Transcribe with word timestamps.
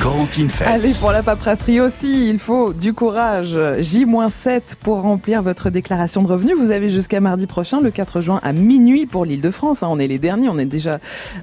Corentine 0.00 0.48
Fête. 0.48 0.66
Allez, 0.66 0.94
pour 0.98 1.12
la 1.12 1.22
paperasserie 1.22 1.78
aussi, 1.78 2.30
il 2.30 2.38
faut 2.38 2.72
du 2.72 2.94
courage. 2.94 3.58
J-7 3.80 4.76
pour 4.82 5.02
remplir 5.02 5.42
votre 5.42 5.68
déclaration 5.68 6.22
de 6.22 6.28
revenus. 6.28 6.56
Vous 6.58 6.70
avez 6.70 6.88
jusqu'à 6.88 7.20
mardi 7.20 7.46
prochain, 7.46 7.82
le 7.82 7.90
4 7.90 8.22
juin, 8.22 8.40
à 8.42 8.54
minuit 8.54 9.04
pour 9.04 9.26
l'île 9.26 9.42
de 9.42 9.50
France. 9.50 9.82
Hein. 9.82 9.88
On 9.90 9.98
est 9.98 10.06
les 10.06 10.18
derniers, 10.18 10.48
on 10.48 10.58
est 10.58 10.64
déjà, 10.64 11.00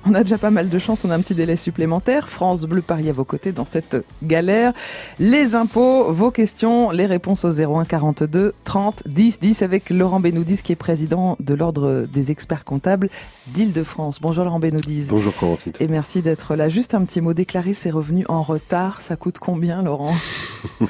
on 0.07 0.15
a 0.15 0.23
déjà 0.23 0.39
pas 0.39 0.49
mal 0.49 0.69
de 0.69 0.79
chance, 0.79 1.05
on 1.05 1.11
a 1.11 1.15
un 1.15 1.19
petit 1.19 1.35
délai 1.35 1.55
supplémentaire. 1.55 2.29
France 2.29 2.63
Bleu 2.63 2.81
Paris 2.81 3.09
à 3.09 3.13
vos 3.13 3.25
côtés 3.25 3.51
dans 3.51 3.65
cette 3.65 3.97
galère. 4.23 4.73
Les 5.19 5.53
impôts, 5.53 6.11
vos 6.11 6.31
questions, 6.31 6.89
les 6.89 7.05
réponses 7.05 7.45
au 7.45 7.51
01 7.51 7.85
42 7.85 8.55
30 8.63 9.03
10 9.05 9.39
10 9.39 9.61
avec 9.61 9.91
Laurent 9.91 10.19
Benoudis 10.19 10.63
qui 10.63 10.71
est 10.71 10.77
président 10.77 11.37
de 11.39 11.53
l'Ordre 11.53 12.07
des 12.11 12.31
experts 12.31 12.65
comptables 12.65 13.09
d'île 13.53 13.71
de 13.71 13.83
France. 13.83 14.17
Bonjour 14.19 14.45
Laurent 14.45 14.59
Benoudis. 14.59 15.05
Bonjour 15.09 15.35
Corentine. 15.35 15.73
Et 15.79 15.87
merci 15.87 16.23
d'être 16.23 16.55
là. 16.55 16.69
Juste 16.69 16.95
un 16.95 17.05
petit 17.05 17.21
mot, 17.21 17.35
déclarer 17.35 17.73
ses 17.73 17.91
revenus 17.91 18.25
en 18.29 18.46
retard, 18.47 19.01
ça 19.01 19.15
coûte 19.15 19.37
combien, 19.39 19.81
Laurent? 19.81 20.15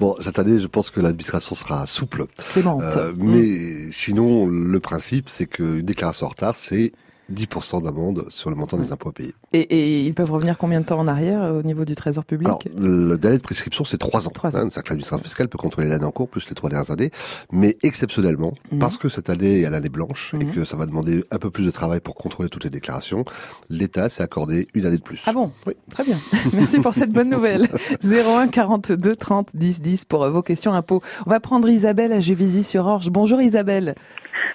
Bon, 0.00 0.14
cette 0.20 0.38
année, 0.38 0.60
je 0.60 0.68
pense 0.68 0.90
que 0.90 1.00
l'administration 1.00 1.56
sera 1.56 1.84
souple. 1.88 2.26
Clémente. 2.52 2.82
Euh, 2.82 3.12
mais 3.16 3.90
sinon, 3.90 4.46
le 4.46 4.78
principe, 4.78 5.28
c'est 5.28 5.46
qu'une 5.46 5.82
déclaration 5.82 6.26
en 6.26 6.30
retard, 6.30 6.54
c'est 6.54 6.92
10% 7.32 7.82
d'amende 7.82 8.26
sur 8.30 8.50
le 8.50 8.56
montant 8.56 8.76
des 8.76 8.92
impôts 8.92 9.10
à 9.10 9.12
payer. 9.12 9.34
Et, 9.52 10.04
ils 10.04 10.14
peuvent 10.14 10.30
revenir 10.30 10.58
combien 10.58 10.80
de 10.80 10.86
temps 10.86 10.98
en 10.98 11.08
arrière 11.08 11.42
euh, 11.42 11.60
au 11.60 11.62
niveau 11.62 11.84
du 11.84 11.94
Trésor 11.94 12.24
public 12.24 12.48
Alors, 12.48 12.62
le 12.76 13.16
délai 13.16 13.36
de 13.36 13.42
prescription, 13.42 13.84
c'est 13.84 13.98
3 13.98 14.28
ans. 14.28 14.30
3 14.30 14.56
ans. 14.56 14.60
Hein, 14.60 14.68
que 14.68 14.88
l'administration 14.88 15.22
fiscale 15.22 15.48
peut 15.48 15.58
contrôler 15.58 15.88
l'année 15.88 16.04
en 16.04 16.10
cours, 16.10 16.28
plus 16.28 16.48
les 16.48 16.54
trois 16.54 16.70
dernières 16.70 16.90
années. 16.90 17.10
Mais 17.52 17.76
exceptionnellement, 17.82 18.54
mhm. 18.72 18.78
parce 18.78 18.96
que 18.96 19.08
cette 19.08 19.30
année 19.30 19.60
est 19.60 19.70
l'année 19.70 19.88
blanche 19.88 20.34
et 20.40 20.44
mhm. 20.44 20.52
que 20.52 20.64
ça 20.64 20.76
va 20.76 20.86
demander 20.86 21.24
un 21.30 21.38
peu 21.38 21.50
plus 21.50 21.66
de 21.66 21.70
travail 21.70 22.00
pour 22.00 22.14
contrôler 22.14 22.48
toutes 22.48 22.64
les 22.64 22.70
déclarations, 22.70 23.24
l'État 23.68 24.08
s'est 24.08 24.22
accordé 24.22 24.68
une 24.74 24.86
année 24.86 24.98
de 24.98 25.02
plus. 25.02 25.22
Ah 25.26 25.32
bon 25.32 25.52
Oui. 25.66 25.74
Très 25.90 26.04
bien. 26.04 26.16
Merci 26.54 26.80
pour 26.80 26.94
cette 26.94 27.12
bonne 27.12 27.28
nouvelle. 27.28 27.68
01 28.02 28.48
42 28.48 29.16
30 29.16 29.50
10 29.54 29.80
10 29.80 30.04
pour 30.04 30.28
vos 30.28 30.42
questions 30.42 30.72
impôts. 30.72 31.02
On 31.26 31.30
va 31.30 31.40
prendre 31.40 31.68
Isabelle 31.68 32.12
à 32.12 32.20
Gévisy-sur-Orge. 32.20 33.10
Bonjour 33.10 33.40
Isabelle. 33.40 33.94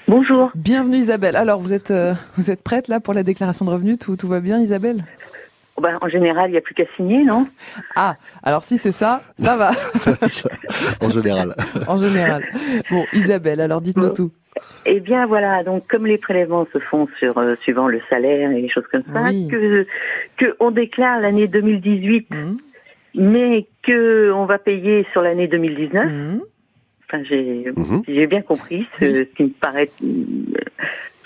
Bonjour. 0.08 0.52
Bienvenue 0.56 0.98
Isabelle. 0.98 1.36
Alors 1.36 1.60
vous 1.60 1.74
êtes 1.74 1.92
euh, 1.92 2.14
vous 2.38 2.52
êtes 2.52 2.62
prête 2.64 2.88
là 2.88 3.00
pour 3.00 3.14
la 3.14 3.24
déclaration 3.24 3.66
de 3.66 3.72
revenus 3.72 4.00
tout, 4.00 4.16
tout 4.16 4.28
va 4.28 4.40
bien 4.40 4.60
Isabelle? 4.60 5.04
Oh 5.76 5.82
ben, 5.82 5.96
En 6.02 6.08
général, 6.08 6.50
il 6.50 6.54
n'y 6.54 6.58
a 6.58 6.62
plus 6.62 6.76
qu'à 6.76 6.86
signer, 6.96 7.24
non? 7.24 7.48
Ah, 7.96 8.16
alors 8.44 8.64
si 8.64 8.78
c'est 8.78 8.92
ça, 8.92 9.24
ça 9.38 9.58
va. 9.58 9.72
en 11.02 11.10
général. 11.10 11.56
en 11.88 11.98
général. 11.98 12.44
Bon, 12.92 13.04
Isabelle, 13.14 13.60
alors 13.60 13.82
dites-nous 13.82 14.12
tout. 14.12 14.32
Eh 14.86 15.00
bien 15.00 15.26
voilà, 15.26 15.64
donc 15.64 15.88
comme 15.88 16.06
les 16.06 16.20
prélèvements 16.20 16.68
se 16.72 16.78
font 16.78 17.08
sur 17.18 17.38
euh, 17.40 17.56
suivant 17.62 17.88
le 17.88 18.02
salaire 18.10 18.52
et 18.52 18.62
les 18.62 18.70
choses 18.70 18.86
comme 18.92 19.04
ça, 19.12 19.30
que 19.32 19.88
que 20.38 20.56
on 20.60 20.70
déclare 20.70 21.20
l'année 21.22 21.48
2018, 21.48 22.30
mmh. 22.30 22.58
mais 23.16 23.66
que 23.82 24.32
on 24.32 24.46
va 24.46 24.60
payer 24.60 25.08
sur 25.12 25.22
l'année 25.22 25.48
2019. 25.48 26.06
Mhm. 26.06 26.42
j'ai 28.08 28.28
bien 28.28 28.42
compris 28.42 28.88
ce, 29.00 29.24
qui 29.24 29.44
me 29.44 29.50
paraît, 29.50 29.90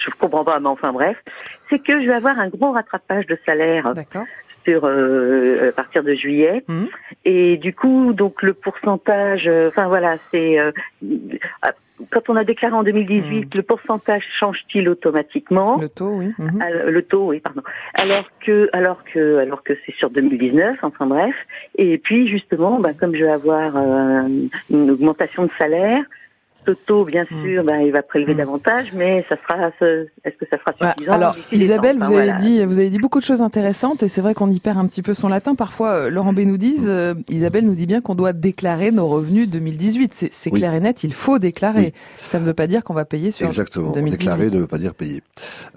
je 0.07 0.19
comprends 0.19 0.43
pas, 0.43 0.59
mais 0.59 0.67
enfin 0.67 0.91
bref, 0.91 1.17
c'est 1.69 1.79
que 1.79 2.01
je 2.01 2.07
vais 2.07 2.13
avoir 2.13 2.39
un 2.39 2.49
gros 2.49 2.71
rattrapage 2.71 3.27
de 3.27 3.37
salaire 3.45 3.93
sur 4.63 4.81
euh, 4.83 5.69
à 5.69 5.71
partir 5.71 6.03
de 6.03 6.13
juillet. 6.13 6.63
Mhm. 6.67 6.87
Et 7.25 7.57
du 7.57 7.73
coup, 7.73 8.13
donc 8.13 8.41
le 8.41 8.53
pourcentage, 8.53 9.47
euh, 9.47 9.69
enfin 9.69 9.87
voilà, 9.87 10.17
c'est 10.31 10.59
euh, 10.59 10.71
quand 12.11 12.29
on 12.29 12.35
a 12.35 12.43
déclaré 12.43 12.75
en 12.75 12.83
2018, 12.83 13.45
hmm. 13.45 13.57
le 13.57 13.63
pourcentage 13.63 14.23
change-t-il 14.39 14.87
automatiquement 14.87 15.77
Le 15.77 15.89
taux, 15.89 16.17
oui. 16.17 16.31
Mhm. 16.37 16.63
le 16.85 17.01
taux, 17.01 17.27
oui, 17.29 17.39
pardon. 17.39 17.63
Alors 17.95 18.25
que, 18.45 18.69
alors 18.71 19.03
que, 19.03 19.37
alors 19.39 19.63
que 19.63 19.73
c'est 19.85 19.95
sur 19.95 20.09
2019, 20.09 20.75
enfin 20.83 21.07
bref. 21.07 21.35
Et 21.75 21.97
puis 21.97 22.27
justement, 22.27 22.79
bah, 22.79 22.91
comme 22.93 23.15
je 23.15 23.23
vais 23.25 23.31
avoir 23.31 23.75
euh, 23.75 24.27
une 24.69 24.91
augmentation 24.91 25.45
de 25.45 25.51
salaire, 25.57 26.03
Bien 27.05 27.25
hmm. 27.29 27.43
sûr, 27.43 27.63
ben, 27.63 27.79
il 27.79 27.91
va 27.91 28.01
prélever 28.01 28.33
hmm. 28.33 28.37
davantage, 28.37 28.93
mais 28.93 29.25
ça 29.29 29.35
sera, 29.37 29.67
est-ce 29.67 30.37
que 30.37 30.45
ça 30.49 30.57
sera 30.57 30.93
suffisant? 30.93 31.11
Alors, 31.11 31.35
Isabelle, 31.51 31.97
vous 31.97 32.13
avez 32.13 32.33
dit, 32.33 32.63
vous 32.65 32.79
avez 32.79 32.89
dit 32.89 32.97
beaucoup 32.97 33.19
de 33.19 33.23
choses 33.23 33.41
intéressantes, 33.41 34.03
et 34.03 34.07
c'est 34.07 34.21
vrai 34.21 34.33
qu'on 34.33 34.49
y 34.49 34.59
perd 34.59 34.77
un 34.77 34.87
petit 34.87 35.01
peu 35.01 35.13
son 35.13 35.27
latin. 35.27 35.55
Parfois, 35.55 35.91
euh, 35.91 36.09
Laurent 36.09 36.33
B 36.33 36.39
nous 36.39 36.57
dit, 36.57 36.77
euh, 36.87 37.13
Isabelle 37.29 37.65
nous 37.65 37.75
dit 37.75 37.85
bien 37.85 38.01
qu'on 38.01 38.15
doit 38.15 38.33
déclarer 38.33 38.91
nos 38.91 39.07
revenus 39.07 39.49
2018. 39.49 40.29
C'est 40.31 40.51
clair 40.51 40.73
et 40.73 40.79
net, 40.79 41.03
il 41.03 41.13
faut 41.13 41.39
déclarer. 41.39 41.93
Ça 42.25 42.39
ne 42.39 42.45
veut 42.45 42.53
pas 42.53 42.67
dire 42.67 42.83
qu'on 42.83 42.93
va 42.93 43.05
payer 43.05 43.31
sur 43.31 43.47
Exactement. 43.47 43.91
Déclarer 43.91 44.49
ne 44.49 44.59
veut 44.59 44.67
pas 44.67 44.77
dire 44.77 44.93
payer. 44.93 45.21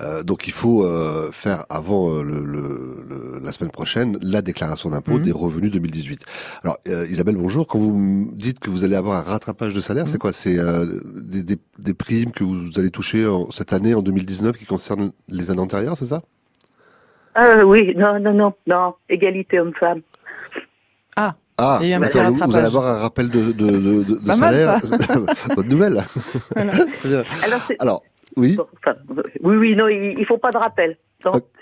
Euh, 0.01 0.23
donc, 0.23 0.47
il 0.47 0.53
faut 0.53 0.85
euh, 0.85 1.31
faire 1.33 1.67
avant 1.71 2.23
le, 2.23 2.45
le, 2.45 3.41
la 3.43 3.53
semaine 3.53 3.71
prochaine 3.71 4.19
la 4.21 4.43
déclaration 4.43 4.91
d'impôt 4.91 5.19
hmm. 5.19 5.23
des 5.23 5.33
revenus 5.33 5.71
2018. 5.71 6.25
Alors, 6.65 6.79
Isabelle, 6.87 7.37
bonjour. 7.37 7.67
Quand 7.67 7.79
vous 7.79 8.31
dites 8.33 8.59
que 8.59 8.71
vous 8.71 8.85
allez 8.85 8.97
avoir 8.97 9.19
un 9.19 9.23
rattrapage 9.23 9.75
de 9.75 9.81
salaire, 9.81 10.09
c'est 10.09 10.19
quoi? 10.19 10.33
C'est 10.33 10.59
des, 10.85 11.57
des, 11.79 11.95
primes 11.95 12.33
que 12.33 12.45
vous 12.45 12.79
allez 12.79 12.91
toucher 12.91 13.27
cette 13.51 13.73
année, 13.73 13.95
en 13.95 14.03
2019, 14.03 14.57
qui 14.57 14.65
concernent 14.65 15.13
les 15.29 15.51
années 15.51 15.61
antérieures, 15.61 15.97
c'est 15.97 16.07
ça? 16.07 16.23
Euh, 17.39 17.63
Oui, 17.63 17.95
non, 17.97 18.19
non, 18.21 18.35
non, 18.35 18.55
non, 18.67 18.95
égalité 19.09 19.61
homme-femme. 19.61 20.03
Ah, 21.17 21.35
ah, 21.59 21.79
vous, 21.79 22.57
allez, 22.57 22.67
avoir 22.67 22.87
un 22.87 22.99
rappel 23.01 23.29
de, 23.29 23.53
de, 23.53 24.03
de, 24.03 24.33
salaire. 24.33 24.81
Bonne 25.57 25.69
nouvelle. 25.69 26.03
Très 26.55 27.09
bien. 27.09 27.23
Alors, 27.79 28.03
oui. 28.37 28.57
oui, 29.43 29.57
oui, 29.57 29.77
non, 29.77 29.89
il, 29.89 30.19
ne 30.19 30.25
faut 30.25 30.39
pas 30.39 30.51
de 30.51 30.57
rappel. 30.57 30.97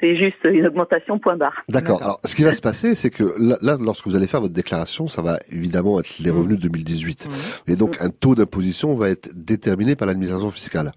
C'est 0.01 0.17
juste 0.17 0.37
une 0.45 0.67
augmentation 0.67 1.19
point 1.19 1.37
barre. 1.37 1.63
D'accord. 1.69 2.03
Alors, 2.03 2.21
ce 2.25 2.35
qui 2.35 2.45
va 2.45 2.55
se 2.55 2.61
passer, 2.61 2.95
c'est 2.95 3.11
que 3.11 3.35
là, 3.39 3.77
lorsque 3.81 4.07
vous 4.07 4.17
allez 4.17 4.27
faire 4.27 4.41
votre 4.41 4.55
déclaration, 4.55 5.09
ça 5.09 5.23
va 5.23 5.39
évidemment 5.51 5.99
être 6.01 6.19
les 6.21 6.31
revenus 6.31 6.59
de 6.59 6.63
2018. 6.63 7.27
Mmh. 7.27 7.71
Et 7.71 7.77
donc, 7.77 7.97
un 8.01 8.11
taux 8.11 8.35
d'imposition 8.35 8.95
va 8.95 9.11
être 9.11 9.31
déterminé 9.35 9.97
par 9.97 10.07
l'administration 10.07 10.51
fiscale. 10.51 10.93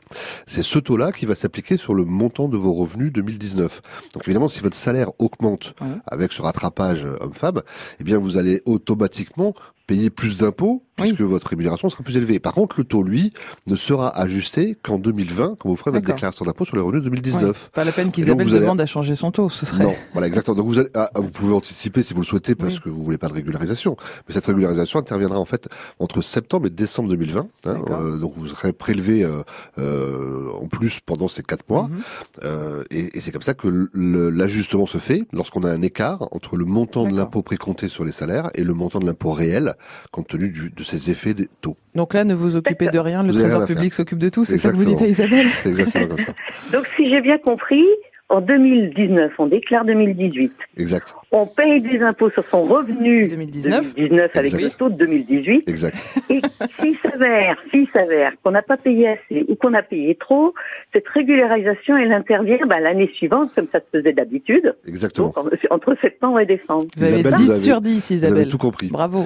C'est 0.47 0.63
ce 0.63 0.79
taux-là 0.79 1.11
qui 1.11 1.25
va 1.25 1.35
s'appliquer 1.35 1.77
sur 1.77 1.93
le 1.93 2.05
montant 2.05 2.47
de 2.47 2.57
vos 2.57 2.73
revenus 2.73 3.11
2019. 3.11 3.81
Donc, 4.13 4.27
évidemment, 4.27 4.47
si 4.47 4.61
votre 4.61 4.77
salaire 4.77 5.11
augmente 5.19 5.73
avec 6.07 6.31
ce 6.31 6.41
rattrapage 6.41 7.05
homme-femme, 7.21 7.61
eh 7.99 8.03
bien, 8.03 8.19
vous 8.19 8.37
allez 8.37 8.61
automatiquement 8.65 9.53
payer 9.87 10.09
plus 10.09 10.37
d'impôts 10.37 10.83
puisque 10.95 11.21
votre 11.21 11.47
rémunération 11.47 11.89
sera 11.89 12.03
plus 12.03 12.15
élevée. 12.15 12.39
Par 12.39 12.53
contre, 12.53 12.79
le 12.79 12.83
taux, 12.85 13.03
lui, 13.03 13.31
ne 13.67 13.75
sera 13.75 14.09
ajusté 14.17 14.77
qu'en 14.81 14.99
2020, 14.99 15.57
quand 15.59 15.67
vous 15.67 15.75
ferez 15.75 15.91
votre 15.91 16.05
déclaration 16.05 16.45
d'impôt 16.45 16.63
sur 16.63 16.75
les 16.75 16.81
revenus 16.81 17.03
2019. 17.03 17.71
Pas 17.73 17.83
la 17.83 17.91
peine 17.91 18.11
qu'Isabelle 18.51 18.65
demande 18.65 18.81
à 18.81 18.85
changer 18.85 19.15
son 19.15 19.31
taux, 19.31 19.49
ce 19.49 19.65
serait... 19.65 19.83
Non, 19.83 19.93
voilà, 20.13 20.27
exactement. 20.27 20.55
Donc 20.55 20.67
vous, 20.67 20.79
allez, 20.79 20.89
ah, 20.95 21.09
vous 21.15 21.31
pouvez 21.31 21.53
anticiper 21.53 22.03
si 22.03 22.13
vous 22.13 22.21
le 22.21 22.25
souhaitez, 22.25 22.55
parce 22.55 22.79
que 22.79 22.89
vous 22.89 23.03
voulez 23.03 23.17
pas 23.17 23.27
de 23.27 23.33
régularisation. 23.33 23.95
Mais 24.27 24.33
cette 24.33 24.45
régularisation 24.45 24.99
interviendra 24.99 25.39
en 25.39 25.45
fait 25.45 25.67
entre 25.99 26.21
septembre 26.21 26.67
et 26.67 26.69
décembre 26.69 27.09
2020. 27.09 27.47
Hein, 27.65 27.81
euh, 27.89 28.17
donc 28.17 28.33
vous 28.35 28.47
serez 28.47 28.73
prélevé 28.73 29.23
euh, 29.23 29.43
euh, 29.77 30.49
en 30.61 30.67
plus 30.67 30.99
pendant 30.99 31.27
ces 31.27 31.43
quatre 31.43 31.67
mois. 31.69 31.83
Mhm. 31.83 32.01
euh, 32.43 32.83
et, 32.91 33.17
et 33.17 33.19
c'est 33.19 33.31
comme 33.31 33.41
ça 33.41 33.53
que 33.53 33.89
l'ajustement 33.93 34.85
se 34.85 34.97
fait 34.97 35.23
lorsqu'on 35.33 35.63
a 35.63 35.71
un 35.71 35.81
écart 35.81 36.27
entre 36.31 36.57
le 36.57 36.65
montant 36.65 37.05
de 37.05 37.15
l'impôt 37.15 37.41
précompté 37.41 37.89
sur 37.89 38.05
les 38.05 38.11
salaires 38.11 38.49
et 38.55 38.63
le 38.63 38.73
montant 38.73 38.99
de 38.99 39.05
l'impôt 39.05 39.31
réel, 39.31 39.73
compte 40.11 40.27
tenu 40.27 40.49
du, 40.49 40.69
de 40.69 40.83
ces 40.83 41.09
effets 41.09 41.33
des 41.33 41.49
taux. 41.61 41.77
Donc 41.95 42.13
là, 42.13 42.23
ne 42.23 42.33
vous 42.33 42.55
occupez 42.55 42.87
de 42.87 42.99
rien, 42.99 43.23
le 43.23 43.33
Trésor 43.33 43.65
public 43.65 43.93
s'occupe 43.93 44.19
de 44.19 44.29
tout, 44.29 44.45
c'est 44.45 44.57
ça 44.57 44.71
que 44.71 44.77
vous 44.77 44.85
dites 44.85 45.01
à 45.01 45.07
Isabelle 45.07 45.49
C'est 45.63 45.69
exactement 45.69 46.07
comme 46.07 46.19
ça. 46.19 46.33
Donc 46.71 46.87
si 46.95 47.09
j'ai 47.09 47.21
bien 47.21 47.37
compris, 47.37 47.85
en 48.31 48.39
2019, 48.39 49.33
on 49.39 49.47
déclare 49.47 49.83
2018. 49.83 50.53
Exact. 50.77 51.13
On 51.31 51.45
paye 51.45 51.81
des 51.81 51.99
impôts 51.99 52.29
sur 52.29 52.43
son 52.49 52.63
revenu 52.63 53.27
2019, 53.27 53.95
2019 53.95 54.31
avec 54.35 54.53
le 54.53 54.69
taux 54.69 54.89
de 54.89 54.95
2018. 54.95 55.67
Exact. 55.67 55.97
Et 56.29 56.41
s'il 56.79 56.97
s'avère, 57.03 57.57
s'il 57.69 57.87
s'avère 57.93 58.31
qu'on 58.41 58.51
n'a 58.51 58.61
pas 58.61 58.77
payé 58.77 59.09
assez 59.09 59.45
ou 59.49 59.55
qu'on 59.55 59.73
a 59.73 59.83
payé 59.83 60.15
trop, 60.15 60.53
cette 60.93 61.07
régularisation, 61.09 61.97
elle 61.97 62.13
intervient 62.13 62.57
bah, 62.67 62.79
l'année 62.79 63.11
suivante, 63.13 63.51
comme 63.53 63.67
ça 63.69 63.79
se 63.79 63.97
faisait 63.99 64.13
d'habitude. 64.13 64.75
Exactement. 64.87 65.33
entre 65.69 65.97
septembre 66.01 66.39
et 66.39 66.45
décembre. 66.45 66.85
Vous 66.95 67.03
avez 67.03 67.23
10 67.23 67.61
sur 67.61 67.81
10, 67.81 68.11
Isabelle. 68.11 68.33
Vous 68.33 68.41
avez 68.41 68.49
tout 68.49 68.57
compris. 68.57 68.87
Bravo. 68.87 69.25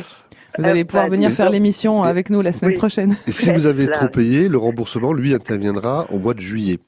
Vous 0.58 0.66
allez 0.66 0.84
pouvoir 0.84 1.10
venir 1.10 1.30
faire 1.30 1.52
l'émission 1.52 2.02
avec 2.02 2.32
nous 2.32 2.42
la 2.42 2.54
semaine 2.54 2.74
prochaine. 2.74 3.16
Et 3.28 3.32
si 3.32 3.52
vous 3.52 3.68
avez 3.68 3.88
trop 3.88 4.08
payé, 4.08 4.48
le 4.48 4.58
remboursement, 4.58 5.14
lui, 5.14 5.36
interviendra 5.36 6.08
au 6.12 6.18
mois 6.18 6.34
de 6.34 6.40
juillet. 6.40 6.80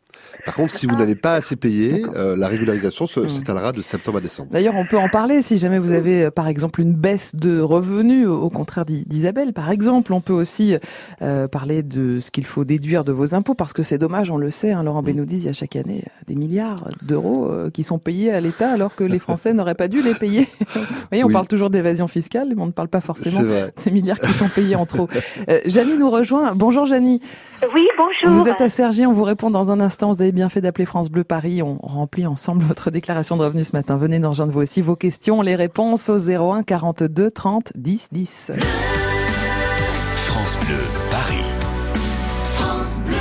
Par 0.45 0.55
contre, 0.55 0.73
si 0.73 0.85
vous 0.85 0.95
n'avez 0.95 1.15
pas 1.15 1.33
assez 1.33 1.55
payé, 1.55 2.05
euh, 2.15 2.35
la 2.37 2.47
régularisation 2.47 3.05
hmm. 3.05 3.27
s'étalera 3.27 3.71
de 3.71 3.81
septembre 3.81 4.19
à 4.19 4.21
décembre. 4.21 4.49
D'ailleurs, 4.51 4.75
on 4.75 4.85
peut 4.85 4.97
en 4.97 5.09
parler 5.09 5.41
si 5.41 5.57
jamais 5.57 5.79
vous 5.79 5.91
avez, 5.91 6.25
euh, 6.25 6.31
par 6.31 6.47
exemple, 6.47 6.79
une 6.81 6.93
baisse 6.93 7.35
de 7.35 7.59
revenus, 7.59 8.27
au 8.27 8.49
contraire 8.49 8.85
d'Isabelle, 8.85 9.53
par 9.53 9.71
exemple. 9.71 10.13
On 10.13 10.21
peut 10.21 10.33
aussi 10.33 10.75
euh, 11.21 11.47
parler 11.47 11.83
de 11.83 12.19
ce 12.19 12.31
qu'il 12.31 12.45
faut 12.45 12.63
déduire 12.63 13.03
de 13.03 13.11
vos 13.11 13.35
impôts, 13.35 13.55
parce 13.55 13.73
que 13.73 13.83
c'est 13.83 13.97
dommage, 13.97 14.31
on 14.31 14.37
le 14.37 14.51
sait, 14.51 14.71
hein, 14.71 14.83
Laurent 14.83 15.03
Benoudis, 15.03 15.37
il 15.37 15.45
y 15.45 15.49
a 15.49 15.53
chaque 15.53 15.75
année 15.75 16.03
des 16.27 16.35
milliards 16.35 16.87
d'euros 17.01 17.51
qui 17.73 17.83
sont 17.83 17.99
payés 17.99 18.31
à 18.31 18.39
l'État, 18.39 18.71
alors 18.71 18.95
que 18.95 19.03
les 19.03 19.19
Français 19.19 19.53
n'auraient 19.53 19.75
pas 19.75 19.87
dû 19.87 20.01
les 20.01 20.13
payer. 20.13 20.47
vous 20.75 20.81
voyez, 21.09 21.23
on 21.23 21.29
parle 21.29 21.47
toujours 21.47 21.69
d'évasion 21.69 22.07
fiscale, 22.07 22.49
mais 22.55 22.61
on 22.61 22.67
ne 22.67 22.71
parle 22.71 22.87
pas 22.87 23.01
forcément 23.01 23.41
de 23.41 23.71
ces 23.75 23.91
milliards 23.91 24.19
qui 24.19 24.33
sont 24.33 24.49
payés 24.49 24.75
en 24.75 24.85
trop. 24.85 25.09
Euh, 25.49 25.59
nous 25.97 26.09
rejoint. 26.09 26.53
Bonjour 26.55 26.85
Janie. 26.85 27.21
Oui, 27.73 27.87
bonjour. 27.97 28.39
Vous 28.39 28.47
êtes 28.47 28.61
à 28.61 28.69
Sergi, 28.69 29.05
on 29.05 29.13
vous 29.13 29.23
répond 29.23 29.49
dans 29.49 29.71
un 29.71 29.79
instant 29.79 30.13
vous 30.17 30.23
avez 30.23 30.31
bien 30.31 30.49
fait 30.49 30.61
d'appeler 30.61 30.85
France 30.85 31.11
Bleu 31.11 31.23
Paris. 31.23 31.61
On 31.61 31.77
remplit 31.77 32.25
ensemble 32.25 32.63
votre 32.67 32.89
déclaration 32.89 33.37
de 33.37 33.43
revenus 33.43 33.67
ce 33.67 33.75
matin. 33.75 33.97
Venez 33.97 34.17
nous 34.17 34.29
rejoindre 34.29 34.51
vous 34.51 34.61
aussi 34.61 34.81
vos 34.81 34.95
questions, 34.95 35.43
les 35.43 35.55
réponses 35.55 36.09
au 36.09 36.17
01 36.17 36.63
42 36.63 37.29
30 37.29 37.73
10 37.75 38.07
10. 38.11 38.51
France 40.25 40.57
Bleu 40.65 40.75
Paris. 41.11 41.35
France 42.55 42.99
Bleu. 43.05 43.15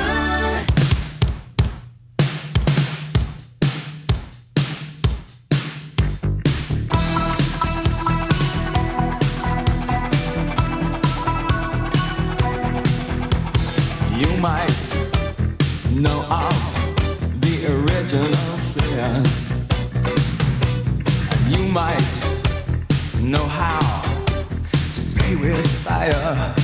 You 14.19 14.41
might 14.41 14.97
know 15.95 16.25
of 16.31 16.76
original 17.69 18.59
sin. 18.59 19.25
And 21.33 21.57
you 21.57 21.65
might 21.69 22.15
know 23.21 23.45
how 23.45 24.03
to 24.95 25.01
play 25.17 25.37
with 25.37 25.67
fire. 25.85 26.55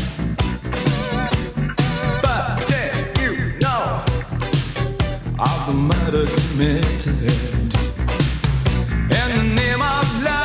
But 2.22 2.66
did 2.68 3.18
you 3.20 3.58
know 3.58 4.04
of 5.38 5.66
the 5.66 5.74
murder 5.74 6.26
committed? 6.26 7.20
In 9.18 9.28
the 9.36 9.44
name 9.54 9.82
of 9.82 10.22
love, 10.22 10.41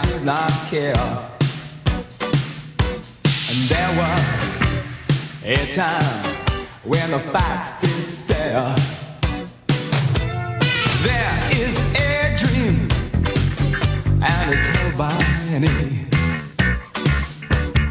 did 0.00 0.24
not 0.24 0.50
care. 0.70 0.94
And 3.50 3.60
there 3.68 3.92
was 4.02 4.58
a 5.44 5.70
time 5.72 6.24
when 6.84 7.10
the 7.10 7.18
facts 7.18 7.80
did 7.80 8.08
stare. 8.10 8.74
There 11.02 11.38
is 11.62 11.78
a 11.94 12.36
dream, 12.36 12.88
and 14.22 14.54
it's 14.54 14.66
held 14.66 14.96
by 14.96 15.16
many. 15.50 16.06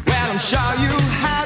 Well, 0.06 0.30
I'm 0.30 0.38
sure 0.38 0.74
you 0.84 0.94
had 1.22 1.37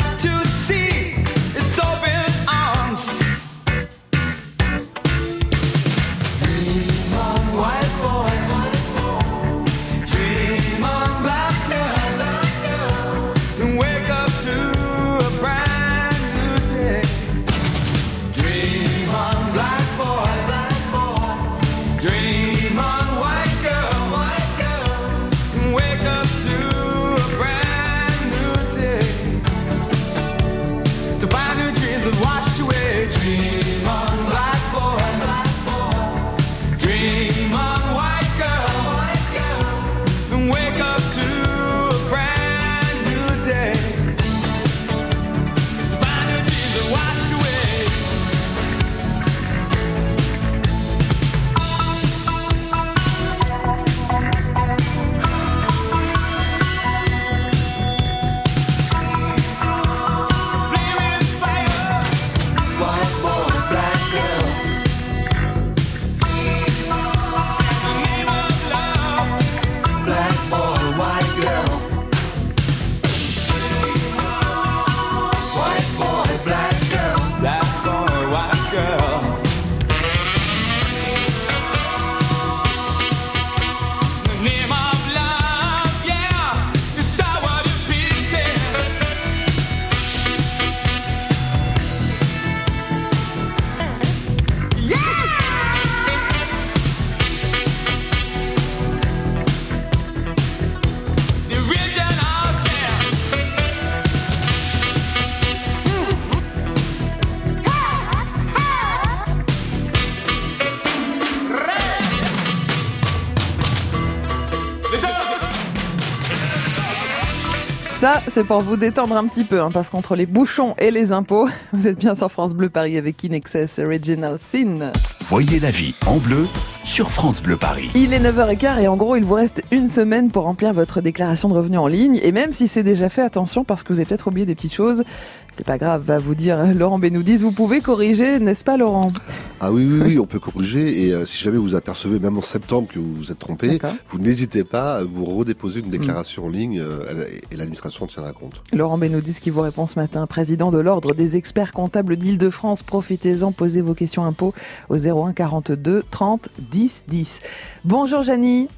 Ça, 118.02 118.20
c'est 118.26 118.42
pour 118.42 118.58
vous 118.58 118.76
détendre 118.76 119.16
un 119.16 119.28
petit 119.28 119.44
peu, 119.44 119.60
hein, 119.60 119.70
parce 119.72 119.88
qu'entre 119.88 120.16
les 120.16 120.26
bouchons 120.26 120.74
et 120.76 120.90
les 120.90 121.12
impôts, 121.12 121.48
vous 121.72 121.86
êtes 121.86 122.00
bien 122.00 122.16
sur 122.16 122.32
France 122.32 122.52
Bleu 122.52 122.68
Paris 122.68 122.98
avec 122.98 123.22
Inexcess 123.22 123.78
Original 123.78 124.40
Sin. 124.40 124.90
Voyez 125.24 125.60
la 125.60 125.70
vie 125.70 125.94
en 126.04 126.16
bleu 126.16 126.48
sur 126.84 127.12
France 127.12 127.40
Bleu 127.40 127.56
Paris. 127.56 127.90
Il 127.94 128.12
est 128.12 128.18
9h15 128.18 128.82
et 128.82 128.88
en 128.88 128.96
gros, 128.96 129.14
il 129.14 129.24
vous 129.24 129.34
reste 129.34 129.62
une 129.70 129.86
semaine 129.88 130.30
pour 130.30 130.42
remplir 130.42 130.72
votre 130.72 131.00
déclaration 131.00 131.48
de 131.48 131.54
revenus 131.54 131.78
en 131.78 131.86
ligne. 131.86 132.18
Et 132.22 132.32
même 132.32 132.50
si 132.50 132.66
c'est 132.66 132.82
déjà 132.82 133.08
fait, 133.08 133.22
attention 133.22 133.64
parce 133.64 133.84
que 133.84 133.92
vous 133.92 134.00
avez 134.00 134.06
peut-être 134.06 134.26
oublié 134.26 134.46
des 134.46 134.54
petites 134.54 134.74
choses. 134.74 135.04
C'est 135.52 135.66
pas 135.66 135.78
grave, 135.78 136.02
va 136.04 136.18
vous 136.18 136.34
dire 136.34 136.74
Laurent 136.74 136.98
Benoudis. 136.98 137.36
Vous 137.36 137.52
pouvez 137.52 137.80
corriger, 137.80 138.40
n'est-ce 138.40 138.64
pas 138.64 138.76
Laurent? 138.76 139.12
Ah 139.60 139.70
oui, 139.70 139.86
oui, 139.88 140.00
oui, 140.04 140.18
on 140.18 140.26
peut 140.26 140.40
corriger. 140.40 141.06
Et 141.06 141.12
euh, 141.12 141.24
si 141.24 141.42
jamais 141.42 141.58
vous 141.58 141.76
apercevez, 141.76 142.18
même 142.18 142.36
en 142.36 142.42
septembre, 142.42 142.88
que 142.92 142.98
vous 142.98 143.14
vous 143.14 143.30
êtes 143.30 143.38
trompé, 143.38 143.78
vous 144.08 144.18
n'hésitez 144.18 144.64
pas 144.64 144.96
à 144.96 145.04
vous 145.04 145.24
redéposer 145.24 145.80
une 145.80 145.90
déclaration 145.90 146.46
en 146.46 146.48
ligne 146.48 146.80
euh, 146.80 147.26
et 147.50 147.56
l'administration 147.56 148.04
en 148.04 148.08
tiendra 148.08 148.32
compte. 148.32 148.60
Laurent 148.72 148.98
Benoudis 148.98 149.34
qui 149.40 149.50
vous 149.50 149.60
répond 149.60 149.86
ce 149.86 149.98
matin, 150.00 150.26
président 150.26 150.72
de 150.72 150.78
l'Ordre 150.78 151.14
des 151.14 151.36
experts 151.36 151.72
comptables 151.72 152.16
d'Île-de-France. 152.16 152.82
Profitez-en, 152.82 153.52
posez 153.52 153.82
vos 153.82 153.94
questions 153.94 154.24
impôts 154.24 154.52
au 154.88 154.96
01 155.12 155.32
42 155.32 156.02
30 156.10 156.48
10 156.58 157.04
10. 157.08 157.42
Bonjour 157.84 158.22
Janie. 158.22 158.68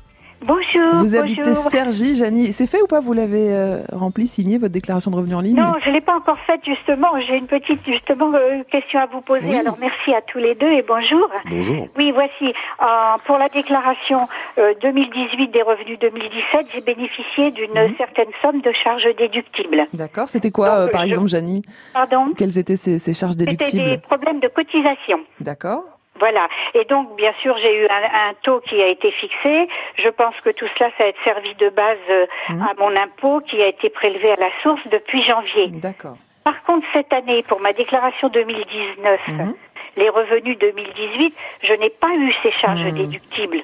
Bonjour. 0.46 0.96
Vous 0.96 1.04
bonjour. 1.04 1.20
habitez 1.20 1.54
Cergy, 1.54 2.14
Janie. 2.16 2.52
C'est 2.52 2.66
fait 2.66 2.82
ou 2.82 2.86
pas? 2.86 3.00
Vous 3.00 3.14
l'avez 3.14 3.50
euh, 3.54 3.78
rempli, 3.92 4.26
signé 4.26 4.58
votre 4.58 4.74
déclaration 4.74 5.10
de 5.10 5.16
revenus 5.16 5.36
en 5.36 5.40
ligne? 5.40 5.56
Non, 5.56 5.72
je 5.82 5.88
l'ai 5.88 6.02
pas 6.02 6.16
encore 6.16 6.36
faite 6.46 6.60
justement. 6.66 7.08
J'ai 7.26 7.38
une 7.38 7.46
petite 7.46 7.80
justement 7.86 8.30
euh, 8.34 8.62
question 8.70 9.00
à 9.00 9.06
vous 9.06 9.22
poser. 9.22 9.46
Oui. 9.48 9.56
Alors 9.56 9.78
merci 9.80 10.12
à 10.14 10.20
tous 10.20 10.36
les 10.36 10.54
deux 10.54 10.70
et 10.70 10.84
bonjour. 10.86 11.30
Bonjour. 11.48 11.88
Oui, 11.96 12.12
voici 12.12 12.52
euh, 12.82 12.84
pour 13.26 13.38
la 13.38 13.48
déclaration 13.48 14.28
euh, 14.58 14.74
2018 14.82 15.48
des 15.50 15.62
revenus 15.62 15.98
2017, 16.00 16.66
j'ai 16.74 16.80
bénéficié 16.82 17.50
d'une 17.50 17.70
Mhm. 17.72 17.94
certaine 17.96 18.28
somme 18.42 18.60
de 18.60 18.72
charges 18.72 19.08
déductibles. 19.16 19.86
D'accord. 19.94 20.28
C'était 20.28 20.50
quoi, 20.50 20.68
Donc, 20.80 20.88
euh, 20.88 20.92
par 20.92 21.02
je- 21.04 21.06
exemple, 21.06 21.28
Janie? 21.28 21.62
Pardon? 21.94 22.26
Quelles 22.36 22.58
étaient 22.58 22.76
ces, 22.76 22.98
ces 22.98 23.14
charges 23.14 23.32
C'était 23.32 23.46
des 23.46 23.56
déductibles? 23.56 24.00
problèmes 24.02 24.40
de 24.40 24.48
cotisation. 24.48 25.20
D'accord. 25.40 25.84
Voilà. 26.24 26.48
Et 26.72 26.86
donc, 26.86 27.16
bien 27.16 27.34
sûr, 27.42 27.54
j'ai 27.58 27.82
eu 27.82 27.86
un, 27.86 28.28
un 28.30 28.34
taux 28.42 28.60
qui 28.60 28.80
a 28.80 28.86
été 28.86 29.10
fixé. 29.10 29.68
Je 29.98 30.08
pense 30.08 30.34
que 30.40 30.48
tout 30.48 30.66
cela, 30.78 30.88
ça 30.96 31.04
va 31.04 31.10
être 31.10 31.22
servi 31.22 31.54
de 31.56 31.68
base 31.68 31.98
euh, 32.08 32.24
Mhm. 32.48 32.62
à 32.62 32.72
mon 32.80 32.96
impôt 32.96 33.40
qui 33.40 33.62
a 33.62 33.66
été 33.66 33.90
prélevé 33.90 34.30
à 34.32 34.36
la 34.36 34.48
source 34.62 34.80
depuis 34.90 35.22
janvier. 35.22 35.68
D'accord. 35.68 36.16
Par 36.44 36.62
contre, 36.62 36.86
cette 36.94 37.12
année, 37.12 37.42
pour 37.42 37.60
ma 37.60 37.74
déclaration 37.74 38.28
2019, 38.30 39.20
Mhm. 39.28 39.54
les 39.98 40.08
revenus 40.08 40.56
2018, 40.58 41.34
je 41.62 41.72
n'ai 41.74 41.90
pas 41.90 42.14
eu 42.16 42.32
ces 42.42 42.52
charges 42.52 42.84
Mhm. 42.86 42.92
déductibles. 42.92 43.62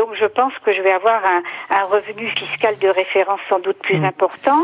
Donc 0.00 0.14
je 0.18 0.24
pense 0.24 0.54
que 0.64 0.72
je 0.72 0.80
vais 0.80 0.92
avoir 0.92 1.20
un, 1.24 1.42
un 1.76 1.84
revenu 1.84 2.26
fiscal 2.30 2.74
de 2.80 2.88
référence 2.88 3.40
sans 3.50 3.58
doute 3.60 3.76
plus 3.82 3.98
Mhm. 3.98 4.04
important 4.06 4.60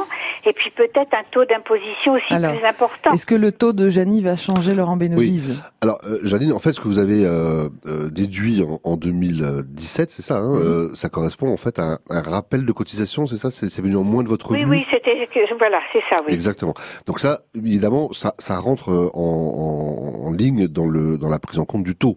et 0.47 0.53
puis 0.55 0.71
peut-être 0.71 1.13
un 1.13 1.25
taux 1.31 1.45
d'imposition 1.45 2.13
aussi 2.15 2.33
Alors, 2.33 2.57
plus 2.57 2.65
important. 2.67 3.11
Est-ce 3.13 3.27
que 3.27 3.35
le 3.35 3.53
taux 3.53 3.75
de 3.75 3.91
Janie 3.91 4.23
va 4.23 4.35
changer, 4.37 4.75
Laurent 4.75 4.97
Bénoudise 4.97 5.61
Alors, 5.83 5.99
euh, 6.09 6.17
Janine, 6.25 6.53
en 6.55 6.59
fait, 6.59 6.73
ce 6.73 6.81
que 6.81 6.89
vous 6.89 6.99
avez 6.99 7.27
euh, 7.27 7.69
euh, 7.87 8.09
déduit 8.09 8.63
en, 8.63 8.81
en 8.83 8.97
2017, 8.97 10.11
c'est 10.11 10.23
ça, 10.23 10.37
hein, 10.39 10.55
Mhm. 10.57 10.63
euh, 10.63 10.95
ça 10.95 11.11
correspond 11.11 11.53
en 11.53 11.59
fait 11.59 11.79
à 11.79 11.83
un, 11.83 11.99
un 12.09 12.23
rappel 12.23 12.65
de 12.65 12.73
cotisation, 12.73 13.27
c'est 13.27 13.37
ça? 13.37 13.51
C'est 13.51 13.69
c'est 13.69 13.83
venu 13.83 13.97
en 13.97 14.05
moins 14.05 14.23
de 14.23 14.29
votre 14.29 14.51
Oui, 14.53 14.63
revenu? 14.65 14.79
oui, 14.79 14.87
c'était 14.91 15.27
que- 15.27 15.59
voilà, 15.59 15.81
c'est 15.93 16.03
ça, 16.09 16.17
oui. 16.27 16.33
Exactement. 16.33 16.73
Donc 17.07 17.21
ça, 17.21 17.41
évidemment, 17.55 18.11
ça, 18.15 18.35
ça 18.39 18.57
rentre 18.59 18.91
en, 19.15 20.23
en, 20.25 20.27
en 20.29 20.33
ligne 20.33 20.67
dans 20.67 20.87
le 20.87 21.19
dans 21.19 21.29
la 21.29 21.39
prise 21.39 21.59
en 21.59 21.65
compte 21.67 21.85
du 21.85 21.95
taux. 21.95 22.17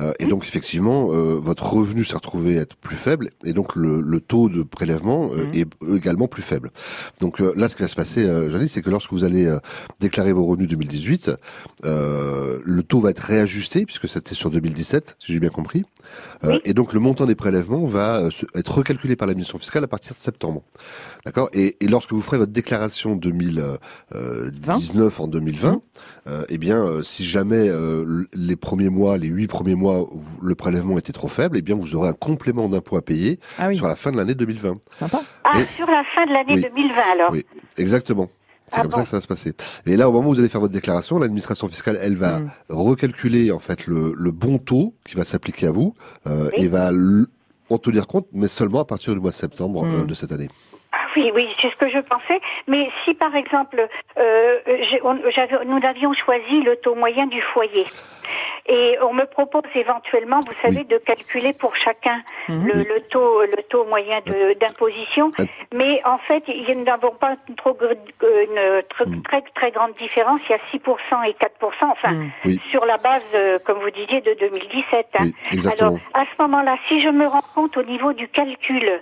Euh, 0.00 0.12
et 0.18 0.26
donc 0.26 0.44
effectivement, 0.44 1.08
euh, 1.12 1.38
votre 1.40 1.64
revenu 1.72 2.04
s'est 2.04 2.14
retrouvé 2.16 2.55
être 2.56 2.76
plus 2.76 2.96
faible, 2.96 3.30
et 3.44 3.52
donc 3.52 3.76
le, 3.76 4.00
le 4.00 4.20
taux 4.20 4.48
de 4.48 4.62
prélèvement 4.62 5.30
euh, 5.32 5.44
Mhm. 5.46 5.50
est 5.54 5.94
également 5.96 6.26
plus 6.28 6.42
faible. 6.42 6.70
Donc 7.20 7.40
euh, 7.40 7.52
là, 7.56 7.68
ce 7.68 7.76
qui 7.76 7.82
va 7.82 7.88
se 7.88 7.94
passer, 7.96 8.24
euh, 8.24 8.50
Janice, 8.50 8.72
c'est 8.72 8.82
que 8.82 8.90
lorsque 8.90 9.12
vous 9.12 9.24
allez 9.24 9.46
euh, 9.46 9.58
déclarer 10.00 10.32
vos 10.32 10.44
revenus 10.46 10.68
2018, 10.68 11.30
euh, 11.84 12.58
le 12.64 12.82
taux 12.82 13.00
va 13.00 13.10
être 13.10 13.20
réajusté 13.20 13.84
puisque 13.84 14.08
c'était 14.08 14.34
sur 14.34 14.50
2017, 14.50 15.16
si 15.18 15.32
j'ai 15.32 15.40
bien 15.40 15.50
compris. 15.50 15.84
Euh, 16.44 16.52
Oui. 16.52 16.60
Et 16.64 16.74
donc 16.74 16.92
le 16.92 17.00
montant 17.00 17.24
des 17.26 17.34
prélèvements 17.34 17.84
va 17.84 18.16
euh, 18.20 18.30
être 18.54 18.74
recalculé 18.78 19.16
par 19.16 19.26
l'administration 19.26 19.58
fiscale 19.58 19.84
à 19.84 19.88
partir 19.88 20.14
de 20.14 20.18
septembre. 20.20 20.62
D'accord? 21.24 21.48
Et, 21.52 21.76
et 21.80 21.88
lorsque 21.88 22.12
vous 22.12 22.20
ferez 22.20 22.38
votre 22.38 22.52
déclaration 22.52 23.16
2019 24.12 25.20
en 25.20 25.26
2020, 25.26 25.80
euh, 26.28 26.44
eh 26.48 26.58
bien, 26.58 26.78
euh, 26.84 27.02
si 27.02 27.24
jamais 27.24 27.68
euh, 27.68 28.24
les 28.34 28.56
premiers 28.56 28.88
mois, 28.88 29.16
les 29.18 29.28
huit 29.28 29.46
premiers 29.46 29.74
mois, 29.74 30.00
où 30.12 30.22
le 30.42 30.54
prélèvement 30.54 30.98
était 30.98 31.12
trop 31.12 31.28
faible, 31.28 31.56
eh 31.58 31.62
bien, 31.62 31.74
vous 31.76 31.94
aurez 31.94 32.08
un 32.08 32.12
complément 32.14 32.68
d'impôt 32.68 32.96
à 32.96 33.02
payer 33.02 33.38
Ah 33.58 33.68
oui, 33.68 33.76
sur 33.76 33.86
la 33.86 33.96
fin 33.96 34.12
de 34.12 34.16
l'année 34.16 34.34
2020. 34.34 34.74
sympa. 34.98 35.22
Ah, 35.44 35.58
Et- 35.60 35.64
sur 35.76 35.86
la 35.86 36.02
fin 36.14 36.26
de 36.26 36.32
l'année 36.32 36.54
Oui. 36.54 36.62
2020 36.74 36.94
alors. 37.12 37.30
Oui. 37.32 37.44
Exactement. 37.78 38.28
C'est 38.68 38.76
Ah 38.78 38.82
comme 38.82 38.90
bon 38.90 38.96
ça 38.98 39.02
que 39.04 39.08
ça 39.10 39.16
va 39.18 39.20
se 39.22 39.26
passer. 39.28 39.54
Et 39.86 39.96
là, 39.96 40.08
au 40.08 40.12
moment 40.12 40.28
où 40.30 40.34
vous 40.34 40.40
allez 40.40 40.48
faire 40.48 40.60
votre 40.60 40.72
déclaration, 40.74 41.18
l'administration 41.18 41.68
fiscale, 41.68 41.98
elle 42.00 42.16
va 42.16 42.40
Mm. 42.40 42.50
recalculer 42.70 43.52
en 43.52 43.58
fait 43.60 43.86
le, 43.86 44.12
le 44.16 44.30
bon 44.32 44.58
taux 44.58 44.92
qui 45.08 45.16
va 45.16 45.24
s'appliquer 45.24 45.66
à 45.68 45.70
vous 45.70 45.94
euh, 46.26 46.50
Oui. 46.56 46.64
et 46.64 46.68
va 46.68 46.90
en 47.70 47.78
tenir 47.78 48.06
compte, 48.06 48.26
mais 48.32 48.48
seulement 48.48 48.80
à 48.80 48.84
partir 48.84 49.12
du 49.14 49.20
mois 49.20 49.30
de 49.30 49.34
septembre 49.36 49.86
euh, 49.88 50.04
de 50.04 50.14
cette 50.14 50.32
année. 50.32 50.48
Oui, 51.16 51.30
oui, 51.34 51.48
c'est 51.60 51.70
ce 51.70 51.76
que 51.76 51.88
je 51.88 51.98
pensais. 52.00 52.40
Mais 52.66 52.90
si 53.04 53.14
par 53.14 53.34
exemple, 53.34 53.88
euh, 54.18 54.58
on- 55.02 55.14
nous 55.14 55.86
avions 55.86 56.12
choisi 56.12 56.60
le 56.62 56.76
taux 56.76 56.94
moyen 56.94 57.26
du 57.26 57.40
foyer. 57.40 57.86
Et 58.68 58.96
on 59.00 59.12
me 59.14 59.24
propose 59.24 59.62
éventuellement, 59.76 60.40
vous 60.40 60.52
savez, 60.60 60.82
de 60.82 60.98
calculer 60.98 61.52
pour 61.52 61.76
chacun 61.76 62.20
Mhm. 62.48 62.66
le, 62.66 62.74
le 62.82 63.00
taux, 63.08 63.42
le 63.42 63.62
taux 63.70 63.84
moyen 63.84 64.18
de- 64.26 64.54
d'imposition. 64.58 65.30
Euh. 65.38 65.44
Mais 65.72 66.00
en 66.04 66.18
fait, 66.18 66.42
il- 66.48 66.76
nous 66.76 66.82
n'avons 66.84 67.12
pas 67.12 67.36
une, 67.48 67.54
trop, 67.54 67.76
une 67.80 69.18
Mm. 69.18 69.22
très 69.22 69.42
très 69.54 69.70
grande 69.70 69.94
différence. 69.94 70.40
Il 70.48 70.50
y 70.50 70.54
a 70.54 70.58
6% 70.72 71.22
et 71.22 71.34
4%. 71.34 71.88
Enfin. 71.92 72.14
Oui. 72.44 72.60
sur 72.70 72.84
la 72.86 72.96
base, 72.98 73.22
euh, 73.34 73.58
comme 73.64 73.78
vous 73.78 73.90
disiez, 73.90 74.20
de 74.20 74.34
2017. 74.34 75.06
hein. 75.20 75.26
Oui. 75.52 75.60
Alors, 75.78 75.94
à 76.14 76.24
ce 76.24 76.42
moment-là, 76.42 76.76
si 76.88 77.00
je 77.00 77.08
me 77.08 77.26
rends 77.26 77.44
compte 77.54 77.76
au 77.76 77.84
niveau 77.84 78.12
du 78.12 78.26
calcul 78.28 79.00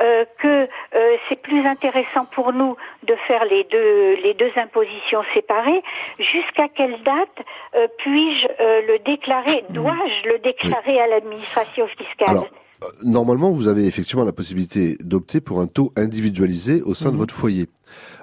euh, 0.00 0.24
que 0.40 0.48
euh, 0.48 1.16
c'est 1.28 1.40
plus 1.40 1.64
intéressant 1.66 2.24
pour 2.34 2.52
nous 2.52 2.74
de 3.06 3.14
faire 3.28 3.44
les 3.44 3.64
deux 3.70 4.16
les 4.22 4.34
deux 4.34 4.50
impositions 4.56 5.22
séparées, 5.34 5.82
jusqu'à 6.18 6.68
quelle 6.68 7.02
date 7.02 7.38
euh, 7.76 7.86
puis-je 7.98 8.46
le 8.88 8.98
déclarer? 9.04 9.64
Dois-je 9.70 10.28
le 10.30 10.38
déclarer 10.38 11.00
à 11.00 11.06
l'administration 11.06 11.86
fiscale? 11.88 12.28
Alors, 12.30 12.48
Normalement, 13.02 13.50
vous 13.50 13.68
avez 13.68 13.86
effectivement 13.86 14.24
la 14.24 14.32
possibilité 14.32 14.96
d'opter 15.00 15.40
pour 15.40 15.60
un 15.60 15.66
taux 15.66 15.92
individualisé 15.96 16.82
au 16.82 16.92
sein 16.94 17.06
de 17.06 17.12
Mhm. 17.12 17.18
votre 17.18 17.34
foyer. 17.34 17.66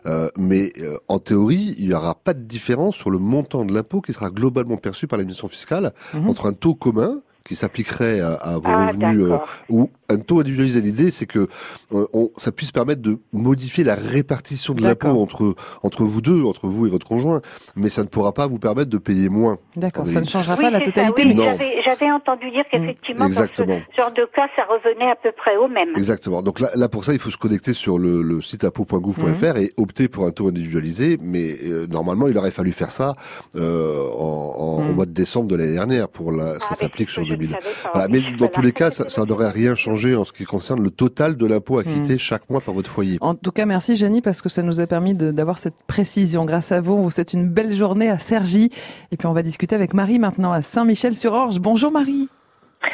Euh, 0.06 0.28
mais 0.38 0.72
euh, 0.82 0.98
en 1.08 1.18
théorie, 1.20 1.74
il 1.80 1.88
n'y 1.88 1.94
aura 1.96 2.14
pas 2.14 2.34
de 2.36 2.42
différence 2.44 2.96
sur 2.96 3.10
le 3.10 3.18
montant 3.18 3.66
de 3.66 3.74
l'impôt 3.74 4.02
qui 4.02 4.14
sera 4.14 4.30
globalement 4.30 4.78
perçu 4.78 5.08
par 5.08 5.18
l'administration 5.18 5.48
fiscale 5.48 5.94
Mhm. 6.14 6.30
entre 6.30 6.46
un 6.46 6.54
taux 6.54 6.76
commun 6.76 7.22
qui 7.46 7.56
s'appliquerait 7.56 8.20
à, 8.20 8.34
à 8.34 8.58
vos 8.58 8.62
Ah, 8.66 8.88
revenus 8.88 9.26
euh, 9.32 9.38
ou 9.70 9.90
un 10.10 10.18
taux 10.18 10.40
individualisé. 10.40 10.82
L'idée, 10.82 11.12
c'est 11.12 11.26
que 11.26 11.48
euh, 11.94 12.06
on, 12.14 12.30
ça 12.38 12.52
puisse 12.52 12.72
permettre 12.72 13.02
de 13.02 13.18
modifier 13.34 13.84
la 13.84 13.96
répartition 13.96 14.74
de 14.74 14.82
l'impôt 14.84 15.08
entre 15.22 15.56
entre 15.84 16.04
vous 16.04 16.22
deux, 16.22 16.44
entre 16.44 16.68
vous 16.68 16.88
et 16.88 16.90
votre 16.90 17.08
conjoint, 17.08 17.42
mais 17.76 17.90
ça 17.90 18.04
ne 18.04 18.08
pourra 18.08 18.34
pas 18.34 18.48
vous 18.48 18.60
permettre 18.60 18.90
de 18.90 18.98
payer 18.98 19.30
moins. 19.30 19.58
D'accord, 19.76 20.08
ça 20.10 20.22
ne 20.22 20.26
changera 20.26 20.56
Oui, 20.56 20.62
pas 20.64 20.70
la 20.70 20.82
totalité, 20.82 21.24
oui, 21.26 21.34
mais 21.36 21.82
j'avais- 21.84 22.12
entendu 22.12 22.52
dire 22.52 22.64
qu'effectivement, 22.70 23.30
dans 23.30 23.48
ce 23.48 23.64
genre 23.96 24.12
de 24.12 24.28
cas, 24.36 24.48
ça 24.56 24.64
revenait 24.70 25.10
à 25.10 25.16
peu 25.16 25.32
près 25.32 25.56
au 25.56 25.68
même. 25.68 25.90
Exactement. 25.96 26.42
Donc 26.42 26.60
là, 26.60 26.70
là 26.76 26.90
pour 26.90 27.06
ça, 27.06 27.14
il 27.14 27.20
faut 27.20 27.30
se 27.30 27.38
connecter 27.38 27.74
sur 27.74 27.98
le, 27.98 28.22
le 28.22 28.42
site 28.42 28.64
impôt.gouv.fr 28.66 29.58
et 29.58 29.72
opter 29.78 30.08
pour 30.10 30.26
un 30.26 30.32
taux 30.32 30.48
individualisé. 30.50 31.18
Mais 31.22 31.56
euh, 31.64 31.88
normalement, 31.88 32.28
il 32.28 32.38
aurait 32.38 32.52
fallu 32.52 32.72
faire 32.72 32.92
ça 32.92 33.14
euh, 33.56 34.04
en, 34.18 34.56
en- 34.84 34.90
au 34.90 34.94
mois 34.94 35.06
de 35.06 35.12
décembre 35.12 35.48
de 35.48 35.56
l'année 35.56 35.74
dernière. 35.74 36.10
Pour 36.10 36.32
la, 36.32 36.56
Ah, 36.56 36.60
ça 36.60 36.68
mais 36.72 36.76
s'applique 36.78 37.10
sur 37.10 37.22
2000. 37.38 37.50
ne 37.50 37.54
savais 37.54 37.66
pas, 37.84 37.92
Voilà, 37.94 38.08
oui. 38.12 38.26
mais 38.32 38.38
dans 38.38 38.48
tous 38.48 38.62
les 38.62 38.72
cas, 38.72 38.92
ça, 38.92 39.10
ça 39.10 39.24
n'aurait 39.26 39.50
rien 39.50 39.76
changé 39.76 40.16
en 40.16 40.26
ce 40.26 40.32
qui 40.34 40.44
concerne 40.46 40.82
le 40.84 40.90
total 40.92 41.36
de 41.36 41.46
l'impôt 41.46 41.80
acquitté 41.80 42.18
chaque 42.18 42.50
mois 42.50 42.62
par 42.62 42.74
votre 42.74 42.90
foyer. 42.90 43.18
En 43.22 43.36
tout 43.36 43.52
cas, 43.52 43.66
merci 43.66 43.96
Jenny 43.96 44.22
parce 44.22 44.42
que 44.42 44.50
ça 44.50 44.64
nous 44.64 44.80
a 44.80 44.88
permis 44.88 45.14
d'avoir 45.16 45.58
cette 45.60 45.84
précision. 45.88 46.46
Grâce 46.46 46.72
à 46.72 46.82
vous, 46.82 46.94
on 46.94 47.04
vous 47.04 47.12
souhaite 47.12 47.34
une 47.34 47.48
belle 47.50 47.74
journée 47.76 48.10
à 48.10 48.18
Sergi. 48.20 48.70
Et 49.12 49.18
puis 49.18 49.28
on 49.28 49.34
va 49.34 49.44
discuter 49.44 49.76
avec 49.76 49.94
Marie 49.94 50.20
maintenant 50.20 50.52
à 50.52 50.62
Saint-Michel-sur-Orge. 50.62 51.60
Bonjour 51.60 51.92
Marie. 51.92 52.30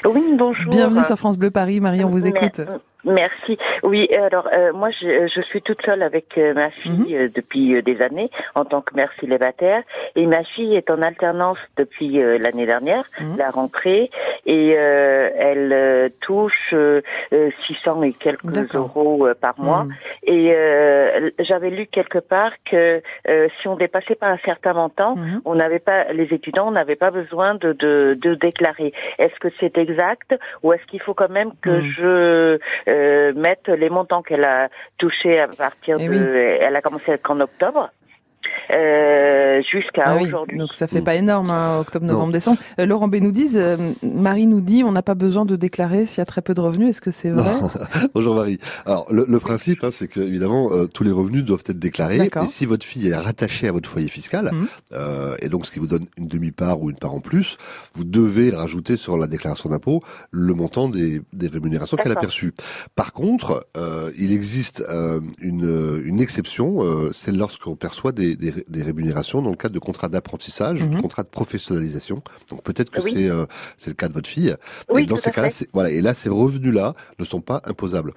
Oui, 0.05 0.21
bonjour. 0.37 0.69
Bienvenue 0.69 1.03
sur 1.03 1.17
France 1.17 1.37
Bleu 1.37 1.49
Paris. 1.51 1.79
Marie, 1.79 2.03
on 2.03 2.09
vous 2.09 2.27
écoute. 2.27 2.61
Merci. 3.03 3.57
Oui, 3.83 4.09
alors 4.13 4.49
euh, 4.51 4.73
moi 4.73 4.89
je, 4.89 5.27
je 5.27 5.41
suis 5.41 5.61
toute 5.61 5.81
seule 5.85 6.01
avec 6.01 6.37
euh, 6.37 6.53
ma 6.53 6.69
fille 6.71 7.15
Mhm. 7.15 7.21
euh, 7.25 7.29
depuis 7.33 7.75
euh, 7.75 7.81
des 7.81 8.01
années 8.01 8.29
en 8.55 8.65
tant 8.65 8.81
que 8.81 8.95
mère 8.95 9.11
célibataire 9.19 9.83
et 10.15 10.25
ma 10.25 10.43
fille 10.43 10.75
est 10.75 10.89
en 10.89 11.01
alternance 11.01 11.59
depuis 11.77 12.21
euh, 12.21 12.37
l'année 12.39 12.65
dernière, 12.65 13.03
Mhm. 13.21 13.37
la 13.37 13.51
rentrée 13.51 14.09
et 14.45 14.73
euh, 14.77 15.29
elle 15.37 15.71
euh, 15.73 16.09
touche 16.21 16.71
euh, 16.73 17.01
euh, 17.33 17.49
600 17.67 18.01
et 18.03 18.13
quelques 18.13 18.73
euros 18.75 19.27
euh, 19.27 19.33
par 19.35 19.59
mois 19.59 19.83
Mhm. 19.83 19.93
et 20.23 20.51
euh, 20.55 21.29
j'avais 21.39 21.69
lu 21.69 21.85
quelque 21.85 22.19
part 22.19 22.51
que 22.65 23.01
euh, 23.29 23.47
si 23.61 23.67
on 23.67 23.75
dépassait 23.75 24.15
pas 24.15 24.27
un 24.29 24.37
certain 24.43 24.73
montant, 24.73 25.15
on 25.45 25.55
n'avait 25.55 25.79
pas 25.79 26.11
les 26.13 26.33
étudiants 26.33 26.71
n'avaient 26.71 26.95
pas 26.95 27.11
besoin 27.11 27.53
de, 27.55 27.73
de, 27.73 28.17
de 28.19 28.33
déclarer. 28.35 28.91
Est-ce 29.19 29.35
que 29.39 29.49
c'est 29.59 29.77
exact 29.77 30.35
ou 30.63 30.73
est-ce 30.73 30.85
qu'il 30.87 31.01
faut 31.01 31.13
quand 31.13 31.29
même 31.29 31.51
que 31.61 31.81
je 31.81 32.57
euh, 32.87 33.33
mette 33.35 33.67
les 33.67 33.89
montants 33.89 34.21
qu'elle 34.21 34.43
a 34.43 34.69
touchés 34.97 35.39
à 35.39 35.47
partir 35.47 35.97
Eh 35.99 36.07
de 36.07 36.09
oui. 36.09 36.17
elle 36.61 36.75
a 36.75 36.81
commencé 36.81 37.17
qu'en 37.17 37.39
octobre 37.39 37.89
euh, 38.73 39.61
jusqu'à 39.61 40.03
Ah 40.05 40.15
oui, 40.17 40.27
aujourd'hui. 40.27 40.57
donc 40.57 40.73
ça 40.73 40.87
fait 40.87 41.01
Mm. 41.01 41.03
pas 41.03 41.15
énorme, 41.15 41.49
hein, 41.49 41.79
octobre, 41.79 42.05
Non. 42.05 42.13
novembre, 42.13 42.33
décembre. 42.33 42.59
Euh, 42.79 42.85
Laurent 42.85 43.07
Bénoudise, 43.07 43.57
euh, 43.57 43.77
Marie 44.03 44.47
nous 44.47 44.61
dit 44.61 44.83
on 44.83 44.91
n'a 44.91 45.01
pas 45.01 45.15
besoin 45.15 45.45
de 45.45 45.55
déclarer 45.55 46.05
s'il 46.05 46.19
y 46.19 46.21
a 46.21 46.25
très 46.25 46.41
peu 46.41 46.53
de 46.53 46.61
revenus. 46.61 46.89
Est-ce 46.89 47.01
que 47.01 47.11
c'est 47.11 47.29
vrai. 47.29 47.51
Bonjour 48.13 48.35
Marie. 48.35 48.59
Alors 48.85 49.07
le, 49.11 49.25
le 49.27 49.39
principe, 49.39 49.83
hein, 49.83 49.89
c'est 49.91 50.07
que 50.07 50.19
évidemment 50.19 50.69
euh, 50.71 50.87
tous 50.87 51.03
les 51.03 51.11
revenus 51.11 51.43
doivent 51.43 51.63
être 51.67 51.79
déclarés. 51.79 52.17
D'accord. 52.17 52.43
Et 52.43 52.47
si 52.47 52.65
votre 52.65 52.85
fille 52.85 53.07
est 53.09 53.15
rattachée 53.15 53.67
à 53.67 53.71
votre 53.71 53.89
foyer 53.89 54.09
fiscal, 54.09 54.49
Mhm. 54.53 54.67
euh, 54.93 55.35
et 55.41 55.49
donc 55.49 55.65
ce 55.65 55.71
qui 55.71 55.79
vous 55.79 55.87
donne 55.87 56.05
une 56.17 56.27
demi-part 56.27 56.81
ou 56.81 56.89
une 56.89 56.97
part 56.97 57.13
en 57.13 57.19
plus, 57.21 57.57
vous 57.93 58.03
devez 58.03 58.51
rajouter 58.51 58.97
sur 58.97 59.17
la 59.17 59.27
déclaration 59.27 59.69
d'impôt 59.69 60.01
le 60.31 60.53
montant 60.53 60.87
des, 60.89 61.21
des 61.33 61.47
rémunérations 61.47 61.97
qu'elle 61.97 62.11
a 62.11 62.15
perçues. 62.15 62.53
Par 62.95 63.13
contre, 63.13 63.65
euh, 63.77 64.11
il 64.19 64.31
existe 64.31 64.83
euh, 64.89 65.19
une, 65.41 66.01
une 66.05 66.21
exception, 66.21 66.83
euh, 66.83 67.09
c'est 67.11 67.31
lorsqu'on 67.31 67.75
perçoit 67.75 68.11
des, 68.11 68.35
des, 68.37 68.53
des 68.67 68.83
rémunérations 68.83 69.41
dans 69.41 69.49
le 69.49 69.55
cadre 69.55 69.73
de 69.73 69.79
contrats 69.79 70.09
d'apprentissage, 70.09 70.83
Mhm. 70.83 70.95
de 70.95 71.01
contrats 71.01 71.23
de 71.23 71.27
professionnalisation. 71.29 72.21
Donc 72.49 72.63
peut-être 72.63 72.89
que 72.89 73.01
Oui. 73.01 73.11
c'est 73.13 73.29
euh, 73.29 73.45
c'est 73.77 73.89
le 73.89 73.95
cas 73.95 74.07
de 74.07 74.13
votre 74.13 74.29
fille. 74.29 74.55
Oui, 74.89 75.01
et 75.01 75.05
dans 75.05 75.15
tout 75.15 75.21
ces 75.21 75.31
cas-là, 75.31 75.49
voilà, 75.73 75.89
et 75.91 76.01
là, 76.01 76.13
ces 76.13 76.29
revenus-là 76.29 76.93
ne 77.19 77.25
sont 77.25 77.41
pas 77.41 77.61
imposables. 77.65 78.13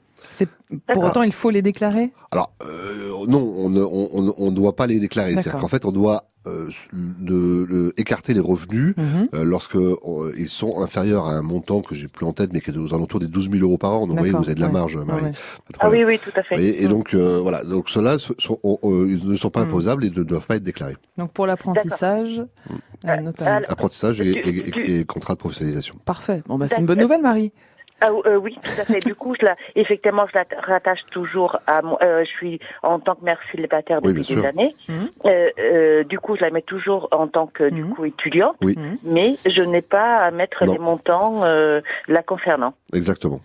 Pour 0.92 1.02
autant 1.04 1.22
il 1.22 1.32
faut 1.32 1.50
les 1.50 1.62
déclarer? 1.62 2.10
Alors 2.30 2.52
euh, 2.62 3.26
non, 3.26 3.40
on 3.42 3.68
ne 3.70 3.82
on, 3.82 4.08
on- 4.12 4.34
on 4.38 4.50
ne 4.50 4.54
doit 4.56 4.76
pas 4.76 4.86
les 4.86 5.00
déclarer. 5.00 5.32
C'est-à-dire 5.32 5.58
qu'en 5.58 5.68
fait, 5.68 5.84
on 5.84 5.92
doit 5.92 6.29
euh, 6.46 6.68
de, 6.92 7.66
de 7.66 7.92
écarter 7.98 8.32
les 8.32 8.40
revenus 8.40 8.94
Mhm. 8.96 9.28
euh, 9.34 9.44
lorsque 9.44 9.76
euh, 9.76 10.32
ils 10.38 10.48
sont 10.48 10.80
inférieurs 10.82 11.26
à 11.26 11.32
un 11.32 11.42
montant 11.42 11.82
que 11.82 11.94
j'ai 11.94 12.08
plus 12.08 12.24
en 12.24 12.32
tête, 12.32 12.52
mais 12.52 12.60
qui 12.60 12.70
est 12.70 12.76
aux 12.78 12.94
alentours 12.94 13.20
des 13.20 13.26
12 13.26 13.50
000 13.50 13.62
euros 13.62 13.76
par 13.76 13.90
an. 13.92 14.00
Donc, 14.06 14.10
vous 14.10 14.16
voyez, 14.16 14.32
vous 14.32 14.44
avez 14.44 14.54
de 14.54 14.60
la 14.60 14.66
ouais. 14.68 14.72
marge, 14.72 14.96
Ouais, 14.96 15.04
Marie. 15.04 15.22
ouais. 15.24 15.32
Ah 15.80 15.90
oui, 15.90 16.02
oui, 16.04 16.18
tout 16.18 16.30
à 16.34 16.42
fait. 16.42 16.54
Voyez, 16.54 16.82
et 16.82 16.86
Mm. 16.86 16.88
donc 16.88 17.14
euh, 17.14 17.40
voilà, 17.42 17.62
donc 17.64 17.90
ceux-là 17.90 18.18
sont, 18.18 18.34
sont- 18.38 18.58
ont- 18.62 18.78
ont- 18.82 19.04
ils 19.06 19.28
ne 19.28 19.36
sont 19.36 19.50
pas 19.50 19.64
Mm. 19.64 19.68
imposables 19.68 20.04
et 20.06 20.10
ne 20.10 20.22
doivent 20.22 20.46
pas 20.46 20.56
être 20.56 20.62
déclarés. 20.62 20.96
Donc 21.18 21.32
pour 21.32 21.46
l'apprentissage, 21.46 22.40
euh, 23.08 23.16
notamment. 23.20 23.50
alors- 23.58 23.70
Apprentissage 23.70 24.20
et, 24.22 24.30
et- 24.30 25.00
et 25.00 25.04
contrat 25.04 25.34
de 25.34 25.38
professionnalisation. 25.40 25.96
Parfait. 26.04 26.42
Bon, 26.46 26.56
bah, 26.58 26.66
c'est 26.68 26.76
une 26.76 26.86
D'accord. 26.86 26.96
bonne 26.96 27.02
nouvelle, 27.04 27.22
Marie. 27.22 27.52
Ah, 28.02 28.10
euh, 28.26 28.36
oui, 28.36 28.56
tout 28.62 28.80
à 28.80 28.84
fait. 28.84 28.98
Du 29.00 29.14
coup, 29.14 29.34
je 29.38 29.44
la, 29.44 29.56
effectivement, 29.76 30.26
je 30.26 30.38
la 30.38 30.44
rattache 30.62 31.04
toujours 31.10 31.58
à 31.66 31.82
moi. 31.82 31.98
euh, 32.02 32.24
je 32.24 32.30
suis 32.30 32.60
en 32.82 32.98
tant 32.98 33.14
que 33.14 33.24
mère 33.24 33.38
célibataire 33.52 34.00
depuis 34.00 34.18
des 34.22 34.22
sûr. 34.24 34.44
années. 34.44 34.74
Mhm. 34.88 35.08
Euh, 35.26 35.50
euh, 35.58 36.04
du 36.04 36.18
coup, 36.18 36.36
je 36.36 36.40
la 36.42 36.50
mets 36.50 36.62
toujours 36.62 37.08
en 37.12 37.28
tant 37.28 37.46
que 37.46 37.68
du 37.68 37.84
Mhm. 37.84 37.94
coup 37.94 38.04
étudiante, 38.06 38.56
Oui. 38.62 38.74
Mhm. 38.78 38.96
mais 39.04 39.34
je 39.46 39.62
n'ai 39.62 39.82
pas 39.82 40.16
à 40.16 40.30
mettre 40.30 40.64
Non. 40.64 40.72
les 40.72 40.78
montants 40.78 41.40
euh, 41.44 41.80
la 42.08 42.22
concernant. 42.22 42.74
Exactement. 42.94 43.40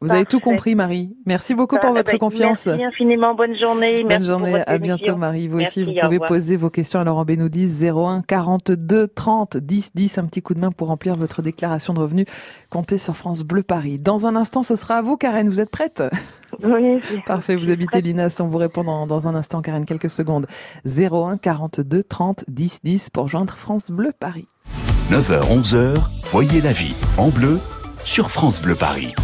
Vous 0.00 0.12
avez 0.12 0.24
tout 0.24 0.40
compris, 0.40 0.74
Marie. 0.74 1.14
Merci 1.26 1.54
beaucoup 1.54 1.76
pour 1.78 1.92
votre 1.92 2.10
ben, 2.10 2.18
confiance. 2.18 2.66
Merci 2.66 2.84
infiniment. 2.84 3.34
Bonne 3.34 3.54
journée. 3.54 3.96
Bonne 3.96 4.08
merci 4.08 4.28
pour 4.28 4.38
journée, 4.38 4.50
votre 4.52 4.68
à 4.70 4.76
émission. 4.76 4.96
bientôt 4.96 5.16
Marie. 5.18 5.48
Vous 5.48 5.58
Merci, 5.58 5.82
aussi, 5.82 5.94
vous 5.94 6.00
pouvez 6.00 6.18
poser 6.18 6.56
vos 6.56 6.70
questions 6.70 7.00
à 7.00 7.04
Laurent 7.04 7.24
Bénoudis 7.24 7.84
01 7.84 8.22
42 8.22 9.08
30 9.08 9.56
10 9.56 9.90
10. 9.94 10.18
Un 10.18 10.24
petit 10.26 10.42
coup 10.42 10.54
de 10.54 10.60
main 10.60 10.70
pour 10.70 10.88
remplir 10.88 11.16
votre 11.16 11.42
déclaration 11.42 11.94
de 11.94 12.00
revenus. 12.00 12.26
Comptez 12.70 12.98
sur 12.98 13.16
France 13.16 13.42
Bleu 13.42 13.62
Paris. 13.62 13.98
Dans 13.98 14.26
un 14.26 14.36
instant, 14.36 14.62
ce 14.62 14.76
sera 14.76 14.96
à 14.98 15.02
vous, 15.02 15.16
Karen. 15.16 15.48
Vous 15.48 15.60
êtes 15.60 15.70
prête? 15.70 16.02
Oui, 16.62 17.00
Parfait, 17.26 17.56
vous 17.56 17.70
habitez 17.70 18.02
Linas. 18.02 18.38
On 18.40 18.46
vous 18.46 18.58
répond 18.58 18.84
dans, 18.84 19.06
dans 19.06 19.26
un 19.26 19.34
instant, 19.34 19.62
Karen, 19.62 19.84
quelques 19.86 20.10
secondes. 20.10 20.46
01 20.86 21.38
42 21.38 22.02
30 22.02 22.44
10 22.48 22.80
10 22.84 23.10
pour 23.10 23.28
joindre 23.28 23.54
France 23.54 23.90
Bleu 23.90 24.12
Paris. 24.18 24.48
9h, 25.10 25.62
11h, 25.62 25.96
voyez 26.24 26.60
la 26.60 26.72
vie 26.72 26.94
en 27.18 27.28
bleu 27.28 27.58
sur 28.04 28.30
France 28.30 28.60
Bleu 28.60 28.74
Paris. 28.74 29.14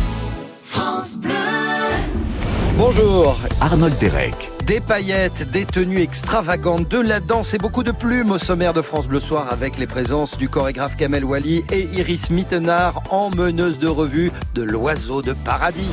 Bonjour. 2.77 3.39
Arnold 3.61 3.99
Derek. 3.99 4.51
Des 4.67 4.81
paillettes, 4.81 5.51
des 5.51 5.65
tenues 5.65 6.01
extravagantes, 6.01 6.89
de 6.89 7.01
la 7.01 7.21
danse 7.21 7.55
et 7.55 7.59
beaucoup 7.59 7.83
de 7.83 7.91
plumes 7.91 8.31
au 8.31 8.39
sommaire 8.39 8.75
de 8.75 8.83
France 8.83 9.09
Bleu 9.09 9.21
Soir 9.21 9.47
avec 9.51 9.79
les 9.79 9.87
présences 9.87 10.37
du 10.37 10.49
chorégraphe 10.49 10.97
Kamel 10.97 11.25
Wally 11.25 11.65
et 11.73 11.89
Iris 11.95 12.31
Mittenard 12.31 13.03
en 13.11 13.31
meneuse 13.31 13.79
de 13.79 13.89
revue 13.89 14.31
de 14.55 14.63
l'oiseau 14.63 15.23
de 15.23 15.33
paradis. 15.33 15.91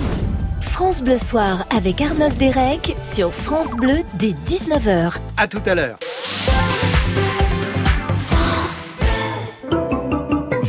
France 0.61 1.01
Bleu 1.01 1.17
Soir 1.17 1.65
avec 1.75 2.01
Arnold 2.01 2.35
Derek 2.37 2.95
sur 3.01 3.33
France 3.33 3.71
Bleu 3.71 3.99
dès 4.15 4.31
19h. 4.31 5.13
À 5.37 5.47
tout 5.47 5.61
à 5.65 5.75
l'heure. 5.75 5.97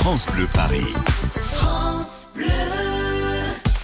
France 0.00 0.26
Bleu 0.32 0.46
Paris. 0.54 0.86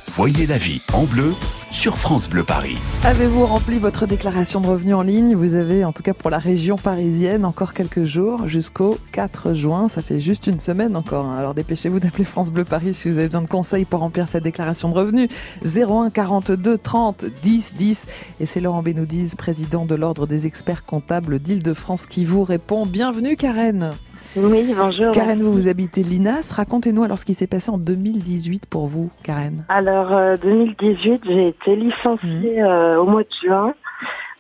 Voyez 0.09 0.47
la 0.47 0.57
vie 0.57 0.81
en 0.95 1.05
bleu 1.05 1.35
sur 1.71 1.99
France 1.99 2.27
Bleu 2.31 2.43
Paris. 2.43 2.79
Avez-vous 3.05 3.45
rempli 3.45 3.79
votre 3.79 4.07
déclaration 4.07 4.63
de 4.63 4.67
revenus 4.67 4.95
en 4.95 5.03
ligne? 5.03 5.35
Vous 5.37 5.55
avez, 5.57 5.85
en 5.85 5.93
tout 5.93 6.03
cas 6.03 6.15
pour 6.15 6.31
la 6.31 6.39
région 6.39 6.77
parisienne, 6.77 7.45
encore 7.45 7.75
quelques 7.75 8.05
jours 8.05 8.49
jusqu'au 8.49 8.97
4 9.13 9.53
juin. 9.53 9.91
Ça 9.91 10.01
fait 10.01 10.19
juste 10.19 10.47
une 10.47 10.59
semaine 10.59 10.97
encore. 10.97 11.27
hein. 11.27 11.37
Alors 11.39 11.53
dépêchez-vous 11.53 12.01
d'appeler 12.01 12.25
France 12.25 12.51
Bleu 12.51 12.65
Paris 12.65 12.95
si 12.95 13.11
vous 13.11 13.19
avez 13.19 13.27
besoin 13.29 13.43
de 13.43 13.49
conseils 13.49 13.85
pour 13.85 14.01
remplir 14.01 14.27
cette 14.27 14.45
déclaration 14.45 14.89
de 14.89 14.95
revenus. 14.95 15.29
01 15.65 16.09
42 16.11 16.79
30 16.79 17.27
10 17.43 17.75
10. 17.75 18.07
Et 18.41 18.47
c'est 18.47 18.61
Laurent 18.61 18.81
Bénoudis, 18.83 19.33
président 19.37 19.85
de 19.85 19.95
l'Ordre 19.95 20.27
des 20.27 20.47
experts 20.47 20.87
comptables 20.87 21.39
d'Île-de-France, 21.41 22.07
qui 22.07 22.25
vous 22.25 22.43
répond. 22.43 22.87
Bienvenue 22.87 23.37
Karen. 23.37 23.93
Oui, 24.37 24.75
bonjour. 24.77 25.13
Karen, 25.13 25.41
vous, 25.43 25.53
vous 25.53 25.69
habitez 25.69 26.03
Linas. 26.03 26.53
Racontez-nous 26.55 27.03
alors 27.03 27.19
ce 27.19 27.25
qui 27.25 27.35
s'est 27.35 27.47
passé 27.47 27.71
en 27.71 27.79
2018 27.79 28.67
pour 28.67 28.87
vous, 28.87 29.11
Karen. 29.23 29.65
Alors, 29.69 30.13
euh, 30.13 30.37
2018, 30.37 31.23
j'ai 31.27 31.49
été 31.49 31.75
licenciée 31.77 32.63
euh, 32.63 32.99
au 33.01 33.07
mois 33.07 33.23
de 33.23 33.29
juin, 33.43 33.73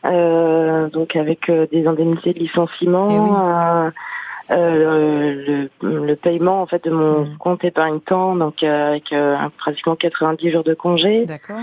euh, 0.04 0.88
donc 0.90 1.16
avec 1.16 1.48
euh, 1.48 1.66
des 1.72 1.86
indemnités 1.86 2.34
de 2.34 2.38
licenciement, 2.38 3.08
Eh 3.10 4.52
euh, 4.52 4.56
euh, 4.58 5.68
le, 5.82 6.04
le 6.06 6.16
paiement 6.16 6.60
en 6.62 6.66
fait 6.66 6.84
de 6.84 6.90
mon 6.90 7.20
Mhm. 7.24 7.36
compte 7.38 7.64
épargne-temps, 7.64 8.36
donc 8.36 8.62
euh, 8.62 8.90
avec 8.90 9.12
euh, 9.12 9.36
pratiquement 9.58 9.96
90 9.96 10.50
jours 10.50 10.62
de 10.64 10.74
congé. 10.74 11.24
D'accord. 11.26 11.56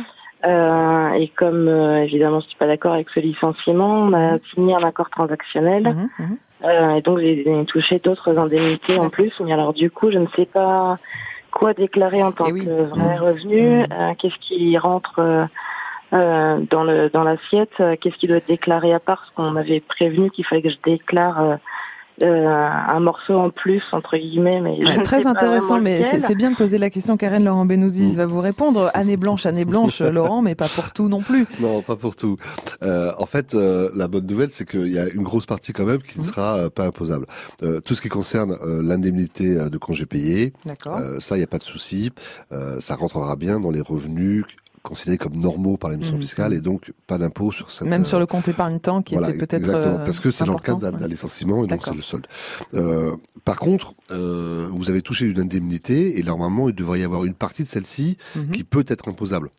Euh, 0.46 1.12
et 1.14 1.30
comme 1.30 1.68
euh, 1.70 2.04
évidemment 2.04 2.42
je 2.42 2.48
suis 2.48 2.58
pas 2.58 2.68
d'accord 2.68 2.94
avec 2.94 3.10
ce 3.10 3.20
licenciement, 3.22 3.94
on 4.02 4.14
a 4.14 4.40
signé 4.54 4.76
un 4.76 4.84
accord 4.84 5.10
transactionnel. 5.10 5.84
Mhm, 5.84 6.10
mhm. 6.20 6.38
Euh, 6.66 6.96
et 6.96 7.02
donc 7.02 7.20
j'ai 7.20 7.46
touché 7.68 8.00
d'autres 8.00 8.38
indemnités 8.38 8.98
en 9.00 9.10
plus. 9.10 9.34
Mais 9.42 9.54
alors 9.54 9.74
du 9.74 9.90
coup, 9.92 10.12
je 10.12 10.18
ne 10.20 10.28
sais 10.36 10.46
pas 10.46 10.98
quoi 11.52 11.74
déclarer 11.74 12.24
en 12.24 12.32
tant 12.32 12.46
Eh 12.48 12.52
oui. 12.54 12.66
que 12.66 12.84
vrai 12.84 13.18
Mmh. 13.18 13.22
revenu. 13.22 13.82
Euh, 13.84 14.14
Qu'est-ce 14.18 14.38
qui 14.40 14.78
rentre 14.78 15.20
euh, 16.14 16.58
dans 16.70 16.84
le 16.84 17.10
dans 17.10 17.24
l'assiette? 17.24 17.74
Qu'est-ce 18.02 18.16
qui 18.18 18.28
doit 18.28 18.38
être 18.38 18.48
déclaré 18.48 18.94
à 18.94 19.00
part 19.00 19.20
Parce 19.20 19.32
qu'on 19.32 19.52
m'avait 19.52 19.80
prévenu 19.82 20.30
qu'il 20.30 20.46
fallait 20.46 20.62
que 20.62 20.70
je 20.70 20.78
déclare 20.84 21.58
euh, 22.21 22.47
un 22.47 22.99
morceau 22.99 23.36
en 23.36 23.49
plus 23.49 23.82
entre 23.91 24.17
guillemets. 24.17 24.62
Mais 24.62 24.78
je 24.80 24.84
Ouais, 24.91 25.02
très 25.04 25.26
intéressant, 25.28 25.80
mais 25.80 26.04
c'est 26.19 26.36
bien 26.36 26.52
de 26.52 26.56
poser 26.56 26.78
la 26.78 26.89
question. 26.89 27.17
Karen 27.17 27.43
Laurent 27.43 27.65
Benouzis 27.65 28.15
va 28.15 28.26
vous 28.26 28.41
répondre. 28.41 28.91
Année 28.93 29.17
blanche, 29.17 29.45
année 29.45 29.65
blanche, 29.65 30.02
Laurent, 30.02 30.41
mais 30.41 30.56
pas 30.56 30.67
pour 30.67 30.91
tout 30.91 31.10
non 31.10 31.21
plus. 31.21 31.45
Non, 31.60 31.82
pas 31.82 31.95
pour 31.95 32.15
tout. 32.15 32.38
Euh, 32.84 33.12
en 33.17 33.26
fait, 33.26 33.54
euh, 33.56 33.89
la 33.95 34.08
bonne 34.08 34.28
nouvelle, 34.28 34.49
c'est 34.52 34.67
qu'il 34.67 34.91
y 34.91 34.99
a 34.99 35.08
une 35.08 35.23
grosse 35.23 35.45
partie 35.45 35.73
quand 35.73 35.86
même 35.86 36.02
qui 36.02 36.19
ne 36.19 36.26
sera 36.26 36.58
euh, 36.58 36.69
pas 36.69 36.86
imposable. 36.86 37.26
Euh, 37.63 37.80
tout 37.80 37.95
ce 37.95 38.02
qui 38.02 38.10
concerne 38.10 38.58
euh, 38.63 38.82
l'indemnité 38.84 39.56
de 39.69 39.78
congé 39.78 40.06
payé, 40.06 40.54
D'accord. 40.65 40.97
euh, 40.97 41.19
ça, 41.19 41.36
il 41.36 41.39
n'y 41.39 41.43
a 41.43 41.47
pas 41.47 41.58
de 41.58 41.63
souci. 41.63 42.12
Euh, 42.52 42.80
ça 42.80 42.95
rentrera 42.95 43.36
bien 43.36 43.60
dans 43.60 43.71
les 43.71 43.82
revenus 43.82 44.45
considérés 44.84 45.17
comme 45.17 45.36
normaux 45.36 45.78
par 45.78 45.89
l'émission 45.89 46.15
Mhm. 46.15 46.22
fiscale 46.22 46.54
et 46.54 46.62
donc 46.62 46.91
pas 47.08 47.17
d'impôt 47.17 47.52
sur 47.52 47.72
cette... 47.72 47.88
Même 47.88 48.02
euh, 48.02 48.06
sur 48.06 48.19
le 48.19 48.26
compte 48.26 48.48
épargne-temps 48.50 49.02
qui 49.02 49.13
voilà, 49.15 49.30
était 49.30 49.38
peut-être. 49.39 49.63
exactement, 49.65 49.96
euh, 49.96 50.06
parce 50.06 50.19
que 50.19 50.30
c'est 50.30 50.43
dans 50.46 50.54
le 50.54 50.60
cadre 50.60 50.80
d'un 50.91 50.91
ouais. 51.00 51.08
licenciement 51.08 51.63
et 51.63 51.67
donc 51.67 51.84
c'est 51.86 51.96
le 51.96 52.02
solde. 52.02 52.28
Euh, 52.74 53.15
par 53.46 53.60
contre, 53.60 53.93
euh, 54.12 54.67
vous 54.72 54.89
avez 54.89 55.02
touché 55.02 55.26
une 55.26 55.39
indemnité 55.39 56.19
et 56.19 56.24
normalement 56.24 56.67
il 56.69 56.76
devrait 56.76 57.00
y 57.00 57.04
avoir 57.04 57.24
une 57.26 57.34
partie 57.34 57.63
de 57.63 57.69
celle-ci 57.69 58.17
Mhm. 58.36 58.52
qui 58.52 58.63
peut 58.65 58.84
être 58.88 59.08
imposable. 59.08 59.50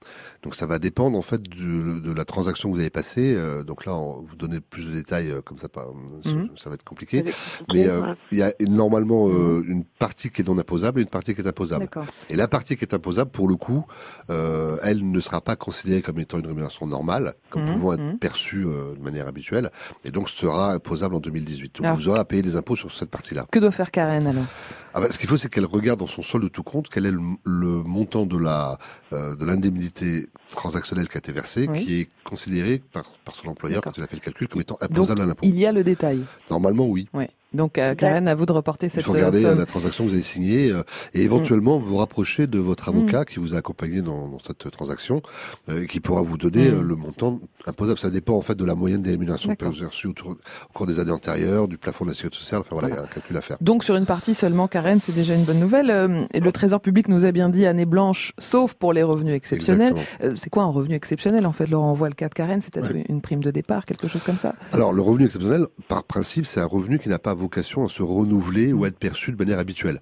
Donc 0.42 0.54
ça 0.54 0.66
va 0.66 0.78
dépendre 0.78 1.16
en 1.16 1.22
fait 1.22 1.42
de, 1.42 2.00
de 2.00 2.12
la 2.12 2.26
transaction 2.26 2.68
que 2.68 2.74
vous 2.74 2.80
avez 2.80 2.90
passée. 2.90 3.34
Euh, 3.34 3.62
donc 3.64 3.86
là, 3.86 3.94
on, 3.96 4.20
vous 4.28 4.36
donnez 4.36 4.60
plus 4.60 4.84
de 4.84 4.90
détails 4.92 5.30
euh, 5.30 5.40
comme 5.40 5.56
ça, 5.56 5.70
pas, 5.70 5.86
ça, 6.22 6.30
Mhm. 6.30 6.50
ça 6.56 6.68
va 6.68 6.74
être 6.74 6.84
compliqué. 6.84 7.24
Mais 7.72 7.86
euh, 7.86 8.14
il 8.30 8.36
y 8.38 8.42
a 8.42 8.52
normalement 8.68 9.28
euh, 9.30 9.64
une 9.66 9.84
partie 9.84 10.28
qui 10.28 10.42
est 10.42 10.46
non 10.46 10.58
imposable 10.58 11.00
et 11.00 11.02
une 11.02 11.08
partie 11.08 11.34
qui 11.34 11.40
est 11.40 11.46
imposable. 11.46 11.84
D'accord. 11.86 12.04
Et 12.28 12.36
la 12.36 12.46
partie 12.46 12.76
qui 12.76 12.84
est 12.84 12.92
imposable, 12.92 13.30
pour 13.30 13.48
le 13.48 13.56
coup, 13.56 13.86
euh, 14.28 14.76
elle 14.82 15.02
ne 15.14 15.20
sera 15.20 15.40
pas 15.40 15.56
considérée 15.56 16.02
comme 16.02 16.18
étant 16.18 16.38
une 16.38 16.46
rémunération 16.46 16.86
normale, 16.86 17.34
comme 17.50 17.62
Mhm, 17.64 17.72
pouvant 17.72 17.92
être 17.94 18.00
mhm. 18.02 18.18
perçue 18.18 18.66
euh, 18.66 18.94
de 18.96 19.02
manière 19.02 19.26
habituelle, 19.28 19.70
et 20.04 20.10
donc 20.10 20.28
sera 20.28 20.72
imposable 20.72 21.14
en 21.14 21.20
2018. 21.20 21.76
Donc 21.76 21.86
Alors- 21.86 21.96
vous 21.96 22.08
aurez 22.08 22.20
à 22.20 22.24
payer 22.24 22.42
des 22.42 22.56
impôts 22.56 22.76
sur 22.76 22.92
cette 22.92 23.10
partie-là. 23.10 23.46
Que 23.50 23.58
doit 23.58 23.70
faire 23.70 23.90
Karen 23.90 24.26
alors? 24.26 24.44
Ah 24.96 25.00
bah, 25.00 25.08
ce 25.10 25.18
qu'il 25.18 25.28
faut, 25.28 25.36
c'est 25.36 25.48
qu'elle 25.48 25.64
regarde 25.66 25.98
dans 25.98 26.06
son 26.06 26.22
solde 26.22 26.44
de 26.44 26.48
tout 26.48 26.62
compte 26.62 26.88
quel 26.88 27.06
est 27.06 27.10
le, 27.10 27.20
le 27.44 27.66
montant 27.82 28.26
de 28.26 28.38
la 28.38 28.78
euh, 29.12 29.34
de 29.34 29.44
l'indemnité 29.44 30.28
transactionnelle 30.50 31.08
qui 31.08 31.16
a 31.16 31.18
été 31.18 31.32
versée, 31.32 31.66
Oui. 31.68 31.84
qui 31.84 32.00
est 32.02 32.08
considéré 32.22 32.80
par, 32.92 33.04
par 33.24 33.34
son 33.34 33.48
employeur 33.48 33.82
quand 33.82 33.96
il 33.98 34.04
a 34.04 34.06
fait 34.06 34.16
le 34.16 34.20
calcul 34.22 34.46
comme 34.48 34.60
étant 34.60 34.76
Donc 34.80 34.90
imposable 34.92 35.22
à 35.22 35.26
l'impôt. 35.26 35.40
il 35.44 35.58
y 35.58 35.66
a 35.66 35.72
le 35.72 35.82
détail. 35.82 36.20
Normalement, 36.50 36.86
oui. 36.86 37.08
Ouais. 37.12 37.28
Donc, 37.54 37.78
euh, 37.78 37.94
Karen, 37.94 38.28
à 38.28 38.34
vous 38.34 38.46
de 38.46 38.52
reporter 38.52 38.86
Il 38.86 38.90
cette 38.90 39.04
faut 39.04 39.12
regarder 39.12 39.44
euh, 39.44 39.46
euh, 39.46 39.50
somme. 39.50 39.58
la 39.60 39.66
transaction 39.66 40.04
que 40.04 40.08
vous 40.10 40.14
avez 40.14 40.22
signée 40.24 40.70
euh, 40.70 40.82
et 41.14 41.22
éventuellement 41.22 41.78
vous 41.78 41.96
rapprocher 41.96 42.46
de 42.46 42.58
votre 42.58 42.88
avocat 42.88 43.24
qui 43.24 43.38
vous 43.38 43.54
a 43.54 43.58
accompagné 43.58 44.02
dans, 44.02 44.28
dans 44.28 44.38
cette 44.44 44.70
transaction 44.70 45.22
euh, 45.68 45.82
et 45.82 45.86
qui 45.86 46.00
pourra 46.00 46.22
vous 46.22 46.36
donner 46.36 46.70
Mm. 46.70 46.74
euh, 46.78 46.82
le 46.82 46.96
montant 46.96 47.40
imposable. 47.66 47.98
Ça 47.98 48.10
dépend 48.10 48.34
en 48.34 48.40
fait 48.42 48.54
de 48.54 48.64
la 48.64 48.74
moyenne 48.74 49.02
des 49.02 49.10
rémunérations 49.10 49.50
que 49.50 49.54
D'accord. 49.58 49.72
vous 49.72 49.78
avez 49.78 49.86
reçues 49.88 50.08
autour- 50.08 50.30
au 50.32 50.72
cours 50.72 50.86
des 50.86 50.98
années 50.98 51.10
antérieures, 51.12 51.68
du 51.68 51.78
plafond 51.78 52.04
de 52.04 52.10
la 52.10 52.14
sécurité 52.14 52.38
sociale. 52.38 52.60
Enfin 52.60 52.70
voilà, 52.76 52.88
il 52.88 52.94
y 52.94 52.98
a 52.98 53.02
un 53.02 53.06
calcul 53.06 53.36
à 53.36 53.40
faire. 53.40 53.56
Donc 53.60 53.84
sur 53.84 53.96
une 53.96 54.06
partie 54.06 54.34
seulement, 54.34 54.68
Karen, 54.68 55.00
c'est 55.00 55.14
déjà 55.14 55.34
une 55.34 55.44
bonne 55.44 55.60
nouvelle. 55.60 55.90
Euh, 55.90 56.24
le 56.34 56.52
Trésor 56.52 56.80
public 56.80 57.08
nous 57.08 57.24
a 57.24 57.32
bien 57.32 57.48
dit 57.48 57.66
année 57.66 57.86
blanche, 57.86 58.32
sauf 58.38 58.74
pour 58.74 58.92
les 58.92 59.02
revenus 59.02 59.34
exceptionnels. 59.34 59.94
Euh, 60.22 60.32
c'est 60.36 60.50
quoi 60.50 60.64
un 60.64 60.68
revenu 60.70 60.94
exceptionnel 60.94 61.46
En 61.46 61.52
fait, 61.52 61.66
Laurent, 61.68 61.90
on 61.90 61.94
voit 61.94 62.08
le 62.08 62.14
cas 62.14 62.28
de 62.28 62.34
Karen, 62.34 62.60
c'est 62.60 62.72
peut-être 62.72 62.92
une 63.08 63.20
prime 63.20 63.42
de 63.42 63.50
départ, 63.50 63.84
quelque 63.84 64.08
chose 64.08 64.22
comme 64.24 64.38
ça. 64.38 64.54
Alors, 64.72 64.92
le 64.92 65.02
revenu 65.02 65.24
exceptionnel, 65.26 65.66
par 65.88 66.04
principe, 66.04 66.46
c'est 66.46 66.60
un 66.60 66.66
revenu 66.66 66.98
qui 66.98 67.08
n'a 67.08 67.18
pas 67.18 67.34
vocation 67.44 67.84
à 67.84 67.88
se 67.88 68.02
renouveler 68.02 68.72
ou 68.72 68.84
à 68.84 68.88
être 68.88 68.98
perçu 68.98 69.32
de 69.32 69.36
manière 69.36 69.58
habituelle. 69.58 70.00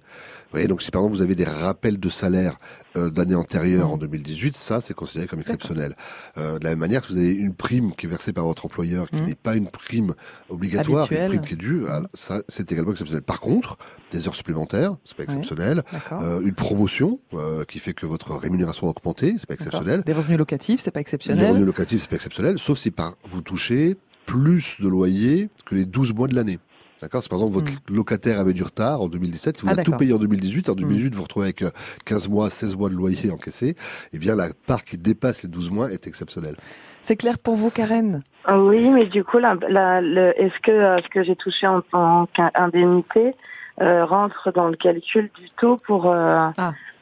Vous 0.53 0.57
voyez, 0.57 0.67
donc 0.67 0.81
si 0.81 0.91
par 0.91 1.01
exemple 1.01 1.17
vous 1.17 1.23
avez 1.23 1.35
des 1.35 1.45
rappels 1.45 1.99
de 1.99 2.09
salaire 2.09 2.59
euh, 2.95 3.09
d'années 3.09 3.35
antérieures 3.35 3.89
en 3.89 3.97
2018, 3.97 4.55
ça 4.55 4.81
c'est 4.81 4.93
considéré 4.93 5.27
comme 5.27 5.39
exceptionnel. 5.39 5.95
Euh, 6.37 6.59
de 6.59 6.63
la 6.63 6.71
même 6.71 6.79
manière 6.79 7.01
que 7.01 7.07
vous 7.07 7.17
avez 7.17 7.31
une 7.31 7.55
prime 7.55 7.93
qui 7.95 8.05
est 8.05 8.09
versée 8.09 8.33
par 8.33 8.45
votre 8.45 8.65
employeur, 8.65 9.09
qui 9.09 9.21
n'est 9.21 9.35
pas 9.35 9.55
une 9.55 9.67
prime 9.67 10.13
obligatoire, 10.49 11.05
Habituelle. 11.05 11.33
une 11.33 11.39
prime 11.39 11.47
qui 11.47 11.53
est 11.53 11.57
due, 11.57 11.83
ah, 11.89 12.01
ça 12.13 12.43
c'est 12.47 12.71
également 12.71 12.91
exceptionnel. 12.91 13.23
Par 13.23 13.39
contre, 13.39 13.77
des 14.11 14.27
heures 14.27 14.35
supplémentaires, 14.35 14.91
c'est 15.05 15.17
pas 15.17 15.23
exceptionnel. 15.23 15.81
Euh, 16.11 16.41
une 16.41 16.53
promotion 16.53 17.19
euh, 17.33 17.65
qui 17.65 17.79
fait 17.79 17.93
que 17.93 18.05
votre 18.05 18.35
rémunération 18.35 18.87
a 18.87 18.91
augmenté, 18.91 19.35
c'est 19.39 19.47
pas 19.47 19.55
exceptionnel. 19.55 20.03
Des 20.05 20.13
revenus 20.13 20.37
locatifs, 20.37 20.81
c'est 20.81 20.91
pas 20.91 21.01
exceptionnel. 21.01 21.47
revenus 21.47 21.65
locatifs, 21.65 22.01
c'est 22.01 22.09
pas 22.09 22.17
exceptionnel, 22.17 22.59
sauf 22.59 22.77
si 22.77 22.91
par 22.91 23.15
vous 23.27 23.41
touchez 23.41 23.97
plus 24.25 24.77
de 24.79 24.87
loyer 24.87 25.49
que 25.65 25.75
les 25.75 25.85
12 25.85 26.13
mois 26.13 26.27
de 26.27 26.35
l'année. 26.35 26.59
D'accord 27.03 27.21
Si 27.21 27.27
par 27.27 27.37
exemple 27.39 27.53
votre 27.55 27.71
locataire 27.91 28.39
avait 28.39 28.53
du 28.53 28.63
retard 28.63 29.01
en 29.01 29.09
2017, 29.09 29.57
si 29.57 29.63
vous. 29.63 29.67
Ah, 29.67 29.73
avez 29.73 29.83
tout 29.83 29.91
payé 29.91 30.13
en 30.13 30.17
2018, 30.19 30.69
en 30.69 30.73
2018 30.75 31.09
vous 31.11 31.17
vous 31.17 31.23
retrouvez 31.23 31.47
avec 31.47 31.61
euh, 31.63 31.69
15 32.05 32.29
mois, 32.29 32.49
16 32.49 32.77
mois 32.77 32.87
de 32.87 32.93
loyer 32.95 33.29
encaissé, 33.29 33.75
eh 34.13 34.17
bien 34.17 34.35
la 34.37 34.47
part 34.67 34.85
qui 34.85 34.97
dépasse 34.97 35.43
les 35.43 35.49
12 35.49 35.69
mois 35.69 35.91
est 35.91 36.07
exceptionnelle. 36.07 36.55
C'est 37.01 37.17
clair 37.17 37.37
pour 37.39 37.55
vous, 37.57 37.69
Karen? 37.71 38.23
Ah 38.45 38.57
Oui, 38.61 38.89
mais 38.89 39.05
du 39.07 39.25
coup, 39.25 39.37
la, 39.37 39.55
la- 39.69 39.99
le- 39.99 40.33
est-ce 40.41 40.57
que 40.63 40.71
euh, 40.71 40.97
ce 41.03 41.09
que 41.09 41.23
j'ai 41.23 41.35
touché 41.35 41.67
en 41.67 41.81
tant 41.81 42.25
qu'indemnité 42.33 43.35
euh, 43.81 44.05
rentre 44.05 44.51
dans 44.53 44.69
le 44.69 44.77
calcul 44.77 45.29
du 45.37 45.47
taux 45.59 45.77
pour 45.85 46.09
euh, 46.09 46.47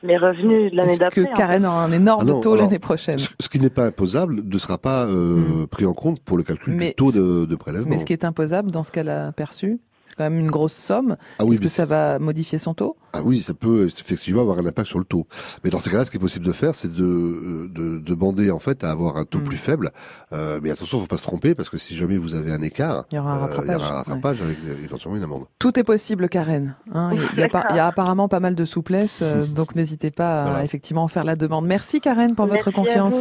mes 0.03 0.17
revenus 0.17 0.71
de 0.71 0.75
l'année 0.77 0.93
Est-ce 0.93 0.99
d'après 0.99 1.25
que 1.25 1.33
Karen 1.35 1.65
a 1.65 1.69
un 1.71 1.91
énorme 1.91 2.21
Ah 2.21 2.25
non, 2.31 2.39
taux 2.39 2.55
l'année 2.55 2.79
prochaine? 2.79 3.19
Ce, 3.19 3.29
ce 3.39 3.49
qui 3.49 3.59
n'est 3.59 3.69
pas 3.69 3.85
imposable 3.85 4.41
ne 4.43 4.57
sera 4.57 4.77
pas 4.77 5.05
euh, 5.05 5.67
pris 5.69 5.85
en 5.85 5.93
compte 5.93 6.21
pour 6.23 6.37
le 6.37 6.43
calcul. 6.43 6.73
Mais 6.75 6.89
du 6.89 6.93
taux 6.95 7.11
de, 7.11 7.45
de 7.45 7.55
prélèvement. 7.55 7.89
Mais 7.89 7.97
ce 7.99 8.05
qui 8.05 8.13
est 8.13 8.23
imposable 8.25 8.71
dans 8.71 8.83
ce 8.83 8.91
qu'elle 8.91 9.09
a 9.09 9.31
perçu, 9.31 9.79
c'est 10.12 10.17
quand 10.17 10.30
même 10.30 10.39
une 10.39 10.52
grosse 10.52 10.74
somme. 10.74 11.15
Ah 11.39 11.45
oui, 11.45 11.54
Est-ce 11.56 11.62
que 11.62 11.67
ça 11.67 11.86
va 11.86 12.19
modifier 12.19 12.60
son 12.60 12.74
tôt 12.74 12.97
Ah 13.13 13.19
oui, 13.24 13.41
ça 13.41 13.54
peut 13.54 13.88
effectivement 13.88 14.41
avoir 14.41 14.58
un 14.60 14.65
impact 14.65 14.88
sur 14.88 15.00
le 15.00 15.06
taux. 15.06 15.26
Mais 15.63 15.69
dans 15.69 15.80
ces 15.80 15.89
cas-là, 15.89 16.06
ce 16.06 16.12
qui 16.12 16.17
est 16.17 16.19
possible 16.19 16.45
de 16.45 16.52
faire, 16.52 16.76
c'est 16.76 16.93
de, 16.93 17.04
euh, 17.04 17.67
de 17.74 18.00
demander 18.00 18.52
en 18.52 18.60
fait 18.60 18.84
à 18.84 18.91
avoir 18.91 19.17
un 19.17 19.24
taux 19.26 19.39
Mm. 19.39 19.43
plus 19.43 19.58
faible. 19.58 19.91
Euh, 20.34 20.60
mais 20.62 20.71
attention, 20.71 21.00
faut 21.00 21.08
pas 21.08 21.17
se 21.17 21.24
tromper 21.24 21.56
parce 21.56 21.69
que 21.69 21.78
si 21.78 21.95
jamais 21.95 22.17
vous 22.17 22.34
avez 22.36 22.52
un 22.52 22.62
écart, 22.62 23.06
Il 23.12 23.15
y 23.15 23.19
aura 23.19 23.34
un 23.34 23.38
euh, 23.38 23.41
rattrapage, 23.41 23.65
il 23.67 23.71
y 23.71 23.76
aura 23.76 23.88
un 23.91 23.95
rattrapage 23.97 24.41
avec 24.41 24.58
éventuellement 24.84 25.17
une 25.17 25.24
amende. 25.24 25.45
Tout 25.60 25.80
est 25.80 25.84
possible, 25.84 26.30
Karen. 26.30 26.76
hein. 26.93 27.12
Il 27.34 27.39
y, 27.39 27.43
a 27.43 27.50
pas- 27.50 27.65
il 27.71 27.76
y 27.76 27.80
a 27.80 27.88
apparemment 27.88 28.28
pas 28.28 28.39
mal 28.39 28.56
de 28.56 28.65
souplesse, 28.65 29.21
euh, 29.24 29.45
donc 29.45 29.76
n'hésitez 29.76 30.12
pas 30.12 30.41
à 30.43 30.45
Voilà. 30.50 30.65
effectivement 30.65 31.08
faire 31.08 31.24
la 31.24 31.36
demande. 31.36 31.65
Merci 31.65 32.02
Karen 32.02 32.36
pour 32.36 32.45
Merci 32.47 32.65
votre 32.65 32.67
à 32.69 32.82
confiance. 32.84 33.15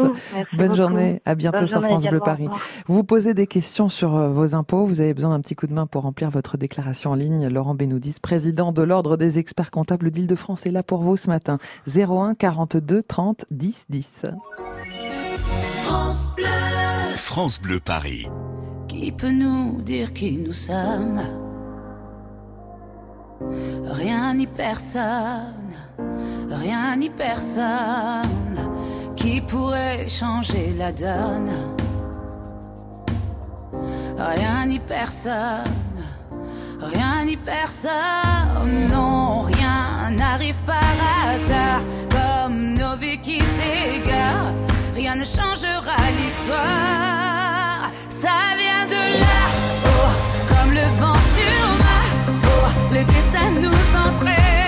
Bonne 0.57 0.67
beaucoup. 0.69 0.75
journée, 0.75 1.23
à 1.25 1.35
bientôt 1.35 1.59
Bonne 1.59 1.67
sur 1.69 1.83
France 1.83 2.05
Bleu. 2.07 2.21
Paris. 2.21 2.49
Vous 2.87 2.95
vous 2.95 3.05
posez 3.05 3.35
des 3.35 3.47
questions 3.47 3.89
sur 3.89 4.11
vos 4.31 4.55
impôts, 4.55 4.85
vous 4.87 5.01
avez 5.01 5.15
besoin 5.15 5.31
d'un 5.31 5.41
petit 5.41 5.55
coup 5.55 5.67
de 5.67 5.73
main 5.75 5.87
pour 5.87 6.03
remplir 6.03 6.31
votre 6.31 6.57
déclaration 6.57 6.80
en 7.05 7.15
ligne. 7.15 7.49
Laurent 7.49 7.75
Benoudis, 7.75 8.17
président 8.21 8.73
de 8.73 8.83
l'Ordre 8.83 9.17
des 9.17 9.39
experts 9.39 9.71
comptables 9.71 10.11
d'Île-de-France, 10.11 10.67
est 10.67 10.71
là 10.71 10.83
pour 10.83 11.03
vous 11.03 11.17
ce 11.17 11.29
matin. 11.29 11.59
01 11.87 12.35
42 12.35 13.03
30 13.03 13.45
10 13.51 13.87
10. 13.89 14.27
France 15.83 16.29
Bleu. 16.37 16.47
France 17.17 17.61
Bleu 17.61 17.81
Paris. 17.81 18.29
Qui 18.89 19.13
peut 19.13 19.31
nous 19.31 19.83
dire 19.83 20.13
qui 20.13 20.39
nous 20.39 20.53
sommes? 20.53 21.21
Rien 23.87 24.35
ni 24.35 24.47
personne, 24.47 25.73
rien 26.51 26.97
ni 26.97 27.09
personne 27.09 28.59
qui 29.17 29.41
pourrait 29.41 30.09
changer 30.09 30.75
la 30.77 30.93
donne. 30.93 31.51
Rien 34.19 34.67
ni 34.67 34.79
personne, 34.79 35.65
rien 36.81 37.25
ni 37.25 37.37
personne, 37.37 38.89
non, 38.91 39.41
rien 39.41 40.11
n'arrive 40.11 40.59
par 40.67 40.95
hasard 41.25 41.83
comme 42.11 42.75
nos 42.75 42.97
vies 42.97 43.19
qui 43.19 43.41
s'égarent. 43.41 44.55
Rien 44.95 45.17
ne 45.17 45.25
changera 45.25 45.97
l'histoire, 46.19 47.91
ça 48.09 48.39
vient 48.59 48.87
de 48.87 49.03
là, 49.23 49.41
oh, 49.87 50.13
comme 50.49 50.73
le 50.73 50.87
vent 51.01 51.21
sur 51.37 51.63
ma 51.85 52.01
peau, 52.43 52.65
le 52.93 53.05
destin 53.05 53.51
nous 53.61 54.09
entraîne 54.09 54.60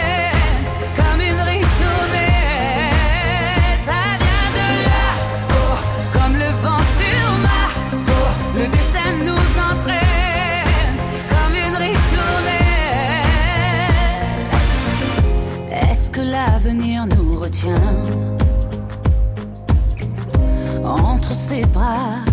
entre 20.85 21.35
ses 21.35 21.65
bras, 21.67 22.25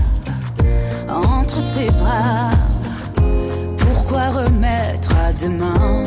entre 1.07 1.59
ses 1.61 1.89
bras? 1.91 2.51
Pourquoi 3.77 4.29
remettre 4.29 5.11
à 5.17 5.33
demain 5.33 6.05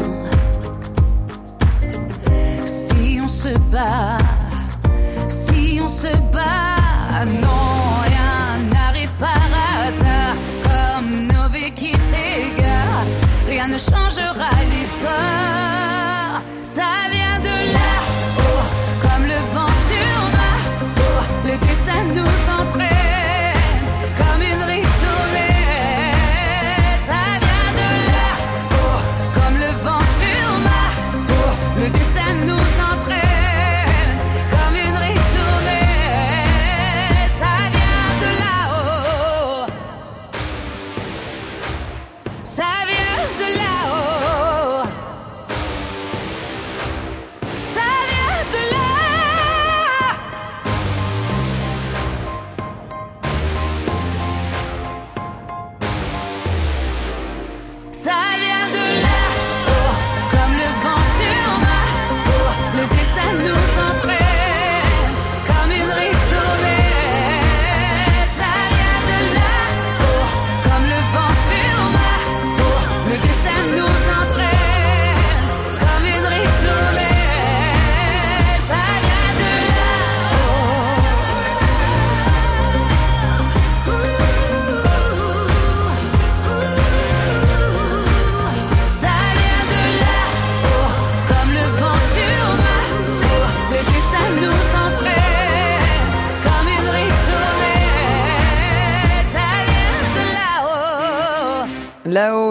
si 2.65 3.21
on 3.23 3.29
se 3.29 3.57
bat, 3.71 4.19
si 5.29 5.81
on 5.83 5.89
se 5.89 6.13
bat? 6.33 7.25
Non, 7.27 8.03
rien 8.07 8.65
n'arrive 8.73 9.13
par 9.19 9.47
hasard 9.77 10.37
comme 10.65 11.27
nos 11.29 11.49
qui 11.77 11.93
s'égarent. 11.93 13.07
Rien 13.47 13.69
ne 13.69 13.79
changera 13.79 14.51
l'histoire. 14.71 16.43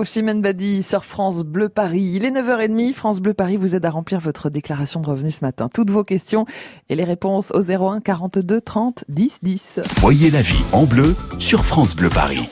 Chimène 0.04 0.42
Badi 0.42 0.84
sur 0.84 1.06
France 1.06 1.44
Bleu 1.44 1.70
Paris. 1.70 2.14
Il 2.16 2.26
est 2.26 2.32
9h30. 2.32 2.94
France 2.94 3.20
Bleu 3.20 3.34
Paris 3.34 3.58
vous 3.58 3.76
aide 3.76 3.86
à 3.86 3.90
remplir 3.90 4.20
votre 4.20 4.50
déclaration 4.50 5.00
de 5.00 5.08
revenus 5.08 5.38
ce 5.38 5.46
matin. 5.46 5.70
Toutes 5.74 5.90
vos 5.90 6.04
questions 6.04 6.46
et 6.90 6.96
les 6.96 7.04
réponses 7.04 7.52
au 7.52 7.62
01 7.62 8.02
42 8.02 8.62
30 8.62 9.06
10 9.10 9.40
10. 9.42 9.80
Voyez 9.98 10.32
la 10.32 10.42
vie 10.42 10.64
en 10.72 10.86
bleu 10.86 11.16
sur 11.40 11.66
France 11.66 11.96
Bleu 11.96 12.10
Paris. 12.10 12.50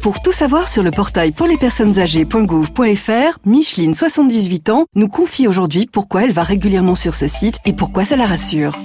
Pour 0.00 0.22
tout 0.22 0.32
savoir 0.32 0.68
sur 0.68 0.82
le 0.82 0.90
portail 0.90 1.32
pour 1.32 1.46
les 1.46 1.56
personnes 1.56 1.98
âgées.gouv.fr, 1.98 3.38
Micheline, 3.44 3.94
78 3.94 4.70
ans, 4.70 4.86
nous 4.94 5.08
confie 5.08 5.48
aujourd'hui 5.48 5.86
pourquoi 5.86 6.24
elle 6.24 6.32
va 6.32 6.44
régulièrement 6.44 6.94
sur 6.94 7.14
ce 7.14 7.26
site 7.26 7.58
et 7.64 7.72
pourquoi 7.72 8.04
ça 8.04 8.16
la 8.16 8.26
rassure. 8.26 8.78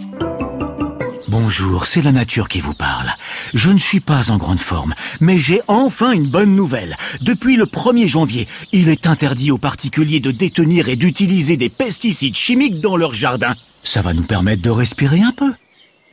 Bonjour, 1.35 1.87
c'est 1.87 2.03
la 2.03 2.11
nature 2.11 2.47
qui 2.47 2.59
vous 2.59 2.75
parle. 2.75 3.09
Je 3.55 3.71
ne 3.71 3.79
suis 3.79 3.99
pas 3.99 4.29
en 4.29 4.37
grande 4.37 4.59
forme, 4.59 4.93
mais 5.19 5.39
j'ai 5.39 5.61
enfin 5.67 6.11
une 6.11 6.27
bonne 6.27 6.55
nouvelle. 6.55 6.95
Depuis 7.21 7.55
le 7.55 7.65
1er 7.65 8.05
janvier, 8.05 8.47
il 8.71 8.87
est 8.87 9.07
interdit 9.07 9.49
aux 9.49 9.57
particuliers 9.57 10.19
de 10.19 10.29
détenir 10.29 10.89
et 10.89 10.95
d'utiliser 10.95 11.57
des 11.57 11.69
pesticides 11.69 12.35
chimiques 12.35 12.81
dans 12.81 12.97
leur 12.97 13.15
jardin. 13.15 13.55
Ça 13.81 14.03
va 14.03 14.13
nous 14.13 14.21
permettre 14.21 14.61
de 14.61 14.69
respirer 14.69 15.21
un 15.21 15.31
peu. 15.31 15.51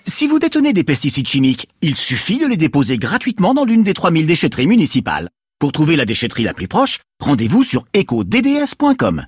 Si 0.06 0.26
vous 0.26 0.38
détenez 0.38 0.72
des 0.72 0.84
pesticides 0.84 1.28
chimiques, 1.28 1.68
il 1.82 1.96
suffit 1.96 2.38
de 2.38 2.46
les 2.46 2.56
déposer 2.56 2.96
gratuitement 2.96 3.52
dans 3.52 3.66
l'une 3.66 3.82
des 3.82 3.92
3000 3.92 4.26
déchetteries 4.26 4.68
municipales. 4.68 5.28
Pour 5.58 5.72
trouver 5.72 5.96
la 5.96 6.06
déchetterie 6.06 6.44
la 6.44 6.54
plus 6.54 6.66
proche, 6.66 7.00
rendez-vous 7.20 7.62
sur 7.62 7.84
ecodds.com. 7.94 9.26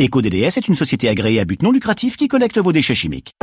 EcoDDS 0.00 0.56
est 0.56 0.66
une 0.66 0.74
société 0.74 1.08
agréée 1.08 1.38
à 1.38 1.44
but 1.44 1.62
non 1.62 1.70
lucratif 1.70 2.16
qui 2.16 2.26
collecte 2.26 2.58
vos 2.58 2.72
déchets 2.72 2.96
chimiques. 2.96 3.36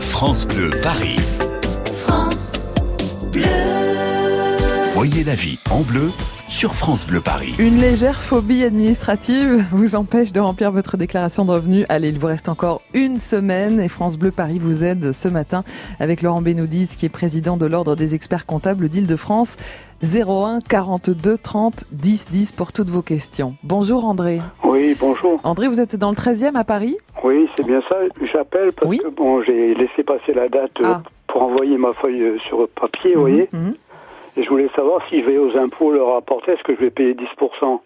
France 0.00 0.46
Bleu 0.46 0.70
Paris. 0.82 1.16
France 1.92 2.52
Bleu. 3.32 3.42
Voyez 4.94 5.24
la 5.24 5.34
vie 5.34 5.58
en 5.70 5.80
bleu 5.80 6.10
sur 6.52 6.74
France 6.74 7.06
Bleu 7.06 7.22
Paris. 7.22 7.54
Une 7.58 7.80
légère 7.80 8.20
phobie 8.20 8.62
administrative 8.62 9.64
vous 9.72 9.96
empêche 9.96 10.32
de 10.32 10.40
remplir 10.40 10.70
votre 10.70 10.98
déclaration 10.98 11.46
de 11.46 11.50
revenus. 11.50 11.86
Allez, 11.88 12.10
il 12.10 12.18
vous 12.18 12.26
reste 12.26 12.50
encore 12.50 12.82
une 12.92 13.18
semaine 13.18 13.80
et 13.80 13.88
France 13.88 14.18
Bleu 14.18 14.30
Paris 14.30 14.58
vous 14.60 14.84
aide 14.84 15.12
ce 15.12 15.28
matin 15.28 15.64
avec 15.98 16.20
Laurent 16.20 16.42
Benoudis 16.42 16.88
qui 16.98 17.06
est 17.06 17.08
président 17.08 17.56
de 17.56 17.64
l'Ordre 17.64 17.96
des 17.96 18.14
experts 18.14 18.44
comptables 18.44 18.90
d'Île-de-France. 18.90 19.56
01 20.02 20.58
42 20.68 21.38
30 21.38 21.84
10 21.90 22.26
10 22.30 22.52
pour 22.52 22.72
toutes 22.74 22.90
vos 22.90 23.02
questions. 23.02 23.54
Bonjour 23.64 24.04
André. 24.04 24.40
Oui, 24.62 24.94
bonjour. 25.00 25.40
André, 25.44 25.68
vous 25.68 25.80
êtes 25.80 25.96
dans 25.96 26.10
le 26.10 26.16
13e 26.16 26.54
à 26.54 26.64
Paris? 26.64 26.98
Oui, 27.24 27.48
c'est 27.56 27.66
bien 27.66 27.80
ça. 27.88 27.96
J'appelle 28.30 28.72
parce 28.72 28.94
que 28.94 29.08
bon, 29.08 29.42
j'ai 29.42 29.74
laissé 29.74 30.02
passer 30.02 30.34
la 30.34 30.50
date 30.50 30.72
euh, 30.82 30.96
pour 31.28 31.42
envoyer 31.44 31.78
ma 31.78 31.94
feuille 31.94 32.22
euh, 32.22 32.38
sur 32.46 32.68
papier, 32.68 33.14
vous 33.14 33.22
voyez. 33.22 33.48
Mhm. 33.52 33.74
Et 34.36 34.42
je 34.42 34.48
voulais 34.48 34.70
savoir 34.74 35.06
si 35.08 35.22
je 35.22 35.26
aux 35.38 35.56
impôts 35.56 35.92
le 35.92 36.02
rapporter, 36.02 36.52
est-ce 36.52 36.62
que 36.62 36.74
je 36.74 36.80
vais 36.80 36.90
payer 36.90 37.14
10% 37.14 37.80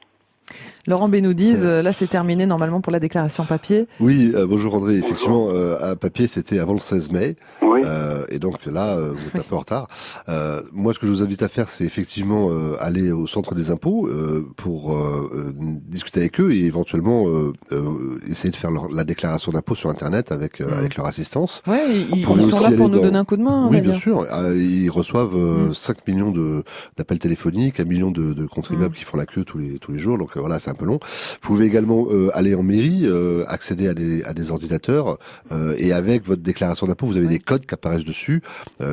Laurent 0.88 1.08
Benoudis, 1.08 1.56
euh, 1.64 1.82
là 1.82 1.92
c'est 1.92 2.06
terminé 2.06 2.46
normalement 2.46 2.80
pour 2.80 2.92
la 2.92 3.00
déclaration 3.00 3.44
papier. 3.44 3.88
Oui, 3.98 4.30
euh, 4.34 4.46
bonjour 4.46 4.74
André. 4.76 4.94
Effectivement, 4.96 5.48
euh, 5.50 5.76
à 5.92 5.96
papier, 5.96 6.28
c'était 6.28 6.60
avant 6.60 6.74
le 6.74 6.78
16 6.78 7.10
mai. 7.10 7.36
Euh, 7.84 8.24
et 8.30 8.38
donc 8.38 8.64
là, 8.64 8.96
euh, 8.96 9.12
vous 9.12 9.28
êtes 9.28 9.36
un 9.36 9.48
peu 9.48 9.54
en 9.54 9.58
retard. 9.58 9.86
Euh, 10.30 10.62
moi, 10.72 10.94
ce 10.94 10.98
que 10.98 11.06
je 11.06 11.12
vous 11.12 11.22
invite 11.22 11.42
à 11.42 11.48
faire, 11.48 11.68
c'est 11.68 11.84
effectivement 11.84 12.48
euh, 12.50 12.74
aller 12.80 13.12
au 13.12 13.26
centre 13.26 13.54
des 13.54 13.70
impôts 13.70 14.06
euh, 14.08 14.46
pour 14.56 14.96
discuter 15.86 16.20
avec 16.20 16.40
eux 16.40 16.52
et 16.52 16.64
éventuellement 16.64 17.28
euh, 17.28 17.52
euh, 17.72 18.18
essayer 18.30 18.50
de 18.50 18.56
faire 18.56 18.70
leur- 18.70 18.88
la 18.90 19.04
déclaration 19.04 19.52
d'impôt 19.52 19.74
sur 19.74 19.90
Internet 19.90 20.32
avec, 20.32 20.60
euh, 20.60 20.66
Mhm. 20.68 20.78
avec 20.78 20.96
leur 20.96 21.06
assistance. 21.06 21.62
Ouais, 21.66 21.80
ils, 22.14 22.24
sont 22.24 22.38
aussi 22.40 22.62
là 22.62 22.70
pour 22.76 22.88
nous 22.88 22.96
dans- 22.96 23.02
donner 23.02 23.18
un 23.18 23.24
coup 23.24 23.36
de 23.36 23.42
main. 23.42 23.68
Oui, 23.70 23.80
bien 23.82 23.94
sûr. 23.94 24.24
Euh, 24.32 24.56
Ils 24.56 24.88
reçoivent 24.88 25.36
euh, 25.36 25.68
Mm. 25.68 25.74
5 25.74 26.08
millions 26.08 26.30
de 26.30 26.62
d'appels 26.96 27.18
téléphoniques, 27.18 27.78
un 27.80 27.84
million 27.84 28.10
de, 28.10 28.32
de 28.32 28.46
contribuables 28.46 28.94
Mm. 28.94 28.98
qui 28.98 29.04
font 29.04 29.16
la 29.18 29.26
queue 29.26 29.44
tous 29.44 29.58
les 29.58 29.78
tous 29.78 29.92
les 29.92 29.98
jours. 29.98 30.16
Donc 30.16 30.30
euh, 30.36 30.40
voilà, 30.40 30.60
c'est 30.60 30.70
un 30.70 30.74
peu 30.76 30.84
long. 30.86 30.98
Vous 31.02 31.38
pouvez 31.40 31.66
également 31.66 32.06
euh, 32.10 32.30
aller 32.34 32.54
en 32.54 32.62
mairie, 32.62 33.02
euh, 33.04 33.44
accéder 33.48 33.88
à 33.88 33.94
des 33.94 34.22
à 34.24 34.32
des 34.34 34.50
ordinateurs 34.50 35.18
euh, 35.52 35.74
et 35.78 35.92
avec 35.92 36.24
votre 36.26 36.42
déclaration 36.42 36.86
d'impôt, 36.86 37.06
vous 37.06 37.16
avez 37.16 37.26
des 37.26 37.38
codes 37.40 37.66
qui 37.66 37.74
apparaissent 37.74 38.04
dessus 38.04 38.42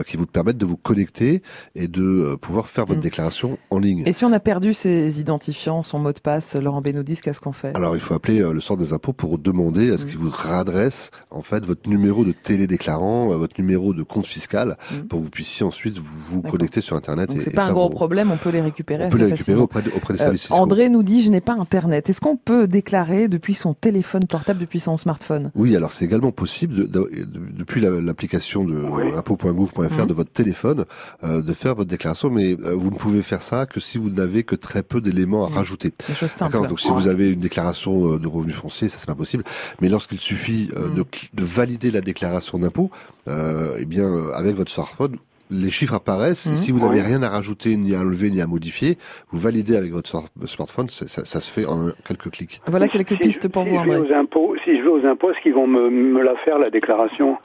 qui 0.07 0.17
vous 0.17 0.25
permettent 0.25 0.57
de 0.57 0.65
vous 0.65 0.77
connecter 0.77 1.41
et 1.75 1.87
de 1.87 2.35
pouvoir 2.41 2.67
faire 2.67 2.85
votre 2.85 2.99
Mm. 2.99 3.03
déclaration 3.03 3.57
en 3.69 3.79
ligne. 3.79 4.03
Et 4.05 4.13
si 4.13 4.23
on 4.25 4.31
a 4.31 4.39
perdu 4.39 4.73
ses 4.73 5.19
identifiants, 5.19 5.81
son 5.81 5.99
mot 5.99 6.11
de 6.13 6.19
passe, 6.19 6.55
Laurent 6.55 6.81
Benoudis, 6.81 7.19
qu'est-ce 7.21 7.39
qu'on 7.41 7.51
fait? 7.53 7.75
Alors, 7.75 7.95
il 7.95 8.01
faut 8.01 8.13
appeler 8.13 8.39
le 8.39 8.59
centre 8.61 8.79
des 8.81 8.93
impôts 8.93 9.13
pour 9.13 9.37
demander 9.37 9.89
Mm. 9.89 9.93
à 9.93 9.97
ce 9.97 10.05
qu'il 10.05 10.17
vous 10.17 10.29
réadresse 10.31 11.11
en 11.31 11.41
fait 11.41 11.65
votre 11.65 11.89
numéro 11.89 12.23
de 12.25 12.31
télédéclarant, 12.31 13.27
votre 13.37 13.59
numéro 13.59 13.93
de 13.93 14.03
compte 14.03 14.25
fiscal, 14.27 14.77
pour 15.09 15.19
que 15.19 15.23
vous 15.25 15.29
puissiez 15.29 15.65
ensuite 15.65 15.97
vous, 15.99 16.09
vous 16.29 16.41
connecter 16.41 16.81
sur 16.81 16.95
Internet. 16.95 17.29
Mm. 17.29 17.33
Donc 17.33 17.41
c'est 17.43 17.51
pas 17.51 17.65
un 17.65 17.71
gros 17.73 17.83
vos- 17.83 17.89
problème, 17.89 18.31
on 18.31 18.37
peut 18.37 18.49
les 18.49 18.61
récupérer 18.61 19.05
On 19.05 19.09
peut 19.09 19.17
les 19.17 19.25
récupérer 19.25 19.59
auprès, 19.59 19.81
de- 19.81 19.91
auprès 19.91 20.13
des 20.13 20.19
services. 20.19 20.49
André 20.51 20.89
nous 20.89 21.03
dit 21.03 21.21
je 21.21 21.29
n'ai 21.29 21.41
pas 21.41 21.53
internet. 21.73 22.07
Est-ce 22.09 22.21
qu'on 22.21 22.37
peut 22.37 22.67
déclarer 22.67 23.27
depuis 23.27 23.55
son 23.55 23.73
téléphone 23.73 24.25
portable, 24.27 24.59
depuis 24.59 24.79
son 24.79 24.95
smartphone? 24.95 25.49
Oui, 25.55 25.75
alors 25.75 25.91
c'est 25.91 26.05
également 26.05 26.31
possible 26.31 26.75
de- 26.75 26.83
de- 26.83 27.09
de- 27.25 27.39
depuis 27.57 27.81
la- 27.81 27.99
l'application 27.99 28.63
de 28.63 28.75
impôt.gouv.fr 29.17 29.81
Mhm. 30.01 30.05
de 30.05 30.13
votre 30.13 30.31
téléphone 30.31 30.85
euh, 31.23 31.41
de 31.41 31.53
faire 31.53 31.73
votre 31.73 31.89
déclaration, 31.89 32.29
mais 32.29 32.55
euh, 32.63 32.75
vous 32.75 32.91
ne 32.91 32.95
pouvez 32.95 33.23
faire 33.23 33.41
ça 33.41 33.65
que 33.65 33.79
si 33.79 33.97
vous 33.97 34.11
n'avez 34.11 34.43
que 34.43 34.55
très 34.55 34.83
peu 34.83 35.01
d'éléments 35.01 35.45
à 35.45 35.49
rajouter. 35.49 35.93
Choses 36.13 36.29
simples. 36.29 36.51
D'accord. 36.53 36.67
Donc 36.67 36.79
si 36.79 36.89
vous 36.89 37.07
avez 37.07 37.31
une 37.31 37.39
déclaration 37.39 38.13
euh, 38.13 38.19
de 38.19 38.27
revenus 38.27 38.55
fonciers, 38.55 38.89
ça 38.89 38.97
c'est 38.99 39.07
pas 39.07 39.15
possible. 39.15 39.43
Mais 39.81 39.89
lorsqu'il 39.89 40.19
suffit 40.19 40.69
euh, 40.77 40.89
Mhm. 40.89 41.03
de, 41.33 41.43
valider 41.43 41.89
la 41.89 42.01
déclaration 42.01 42.59
d'impôt, 42.59 42.91
euh, 43.27 43.77
eh 43.79 43.85
bien 43.85 44.11
avec 44.35 44.55
votre 44.55 44.71
smartphone. 44.71 45.17
Les 45.51 45.69
chiffres 45.69 45.93
apparaissent 45.93 46.47
et 46.47 46.55
si 46.55 46.71
vous 46.71 46.79
n'avez 46.79 47.01
Ouais. 47.01 47.05
rien 47.07 47.21
à 47.21 47.29
rajouter, 47.29 47.75
ni 47.77 47.93
à 47.93 47.99
enlever, 47.99 48.31
ni 48.31 48.41
à 48.41 48.47
modifier, 48.47 48.97
vous 49.31 49.39
validez 49.39 49.75
avec 49.75 49.91
votre 49.91 50.09
smartphone, 50.45 50.89
ça, 50.89 51.07
ça- 51.07 51.25
ça 51.25 51.41
se 51.41 51.51
fait 51.51 51.65
en 51.65 51.89
quelques 52.07 52.31
clics. 52.31 52.61
Voilà 52.67 52.87
quelques 52.87 53.17
pistes 53.17 53.47
pour 53.49 53.63
si 53.63 53.69
vous, 53.69 53.77
je 53.77 53.83
vais 53.89 53.95
André. 53.97 54.09
aux 54.11 54.15
impôts, 54.19 54.55
si 54.63 54.77
je 54.77 54.81
vais 54.81 54.87
aux 54.89 55.05
impôts, 55.05 55.31
est-ce 55.31 55.41
qu'ils 55.41 55.53
vont 55.53 55.67
me, 55.67 55.89
me 55.89 56.23
la 56.23 56.35
faire 56.37 56.57
la 56.59 56.69
déclaration? 56.69 57.37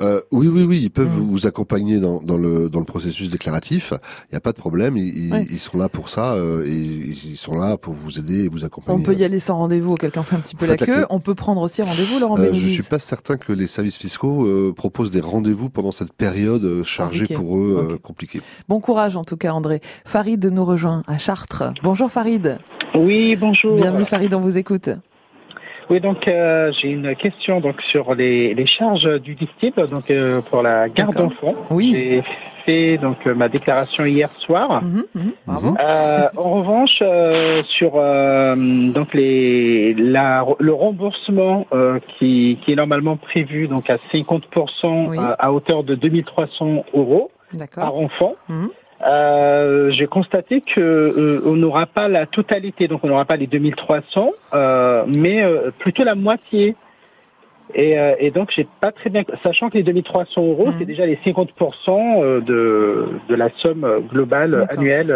Euh, 0.00 0.20
oui, 0.30 0.46
oui, 0.48 0.62
oui, 0.62 0.80
ils 0.82 0.90
peuvent 0.90 1.16
Mm. 1.16 1.30
vous 1.30 1.46
accompagner 1.46 1.98
dans, 2.00 2.20
dans 2.20 2.38
le 2.38 2.68
dans 2.68 2.78
le 2.78 2.84
processus 2.84 3.30
déclaratif. 3.30 3.92
Il 4.30 4.34
n'y 4.34 4.36
a 4.36 4.40
pas 4.40 4.52
de 4.52 4.56
problème. 4.58 4.96
Ils, 4.96 5.26
ils- 5.26 5.32
Ouais. 5.32 5.46
ils 5.50 5.58
sont 5.58 5.76
là 5.78 5.88
pour 5.88 6.08
ça 6.08 6.34
euh, 6.34 6.64
et 6.64 6.70
ils 6.70 7.36
sont 7.36 7.56
là 7.56 7.76
pour 7.76 7.94
vous 7.94 8.18
aider 8.18 8.44
et 8.44 8.48
vous 8.48 8.64
accompagner. 8.64 8.98
On 8.98 9.02
peut 9.02 9.14
y 9.14 9.24
aller 9.24 9.40
sans 9.40 9.56
rendez-vous, 9.56 9.94
quelqu'un 9.94 10.22
fait 10.22 10.36
un 10.36 10.40
petit 10.40 10.54
peu 10.56 10.66
la 10.66 10.76
la 10.76 10.86
queue. 10.86 11.06
On 11.10 11.20
peut 11.20 11.34
prendre 11.34 11.60
aussi 11.62 11.82
rendez-vous, 11.82 12.18
Laurent 12.20 12.38
Euh, 12.38 12.52
je 12.52 12.66
suis 12.66 12.82
pas 12.82 12.98
certain 12.98 13.36
que 13.36 13.52
les 13.52 13.66
services 13.66 13.96
fiscaux 13.96 14.46
euh, 14.46 14.72
proposent 14.74 15.10
des 15.10 15.20
rendez-vous 15.20 15.68
pendant 15.70 15.92
cette 15.92 16.12
période 16.12 16.64
euh, 16.64 16.84
chargée 16.84 17.26
Compliqué. 17.26 17.34
pour 17.34 17.58
eux, 17.58 17.88
euh, 17.92 17.98
compliquée. 17.98 18.40
Bon 18.68 18.80
courage 18.80 19.16
en 19.16 19.24
tout 19.24 19.36
cas, 19.36 19.52
André. 19.52 19.80
Farid 20.04 20.44
nous 20.46 20.64
rejoint 20.64 21.02
à 21.06 21.18
Chartres. 21.18 21.64
Bonjour 21.82 22.10
Farid. 22.10 22.58
Oui, 22.94 23.36
bonjour. 23.36 23.76
Bienvenue 23.76 24.04
Farid, 24.04 24.32
on 24.34 24.40
vous 24.40 24.58
écoute. 24.58 24.90
Oui, 25.90 26.00
donc 26.00 26.28
euh, 26.28 26.70
j'ai 26.72 26.90
une 26.90 27.14
question 27.16 27.60
donc 27.60 27.80
sur 27.82 28.14
les, 28.14 28.54
les 28.54 28.66
charges 28.66 29.20
du 29.20 29.34
district 29.34 29.80
donc 29.90 30.10
euh, 30.10 30.40
pour 30.42 30.62
la 30.62 30.88
garde 30.88 31.16
d'enfants. 31.16 31.54
Oui. 31.70 31.92
J'ai 31.94 32.22
fait 32.66 32.98
donc 32.98 33.16
euh, 33.26 33.34
ma 33.34 33.48
déclaration 33.48 34.04
hier 34.04 34.30
soir. 34.40 34.82
Mhm, 34.82 35.04
mhm, 35.14 35.32
bravo. 35.46 35.74
Euh, 35.80 36.28
en 36.36 36.50
revanche, 36.50 36.98
euh, 37.00 37.62
sur 37.64 37.92
euh, 37.96 38.54
donc 38.92 39.14
les 39.14 39.94
la, 39.94 40.44
le 40.58 40.72
remboursement 40.74 41.66
euh, 41.72 41.98
qui, 42.18 42.58
qui 42.62 42.72
est 42.72 42.76
normalement 42.76 43.16
prévu 43.16 43.68
donc 43.68 43.88
à 43.88 43.96
50% 44.12 45.08
Oui. 45.08 45.18
euh, 45.18 45.34
à 45.38 45.52
hauteur 45.52 45.84
de 45.84 45.94
2300 45.94 46.84
euros 46.94 47.30
par 47.74 47.96
enfant. 47.96 48.34
Mhm. 48.48 48.68
Euh, 49.06 49.90
j'ai 49.90 50.06
constaté 50.06 50.60
que 50.60 50.80
euh, 50.80 51.42
on 51.44 51.54
n'aura 51.54 51.86
pas 51.86 52.08
la 52.08 52.26
totalité, 52.26 52.88
donc 52.88 53.04
on 53.04 53.08
n'aura 53.08 53.24
pas 53.24 53.36
les 53.36 53.46
2300, 53.46 54.32
euh, 54.54 55.04
mais 55.06 55.42
euh, 55.44 55.70
plutôt 55.78 56.04
la 56.04 56.14
moitié. 56.14 56.74
Et, 57.74 57.98
euh, 57.98 58.14
et 58.18 58.30
donc 58.30 58.50
j'ai 58.50 58.66
pas 58.80 58.92
très 58.92 59.10
bien, 59.10 59.24
sachant 59.42 59.68
que 59.68 59.76
les 59.76 59.82
2300 59.82 60.42
euros, 60.42 60.70
c'est 60.78 60.86
déjà 60.86 61.04
les 61.04 61.16
50% 61.16 61.50
euh, 61.90 62.40
de 62.40 63.08
de 63.28 63.34
la 63.34 63.50
somme 63.58 63.86
globale 64.10 64.66
annuelle 64.70 65.14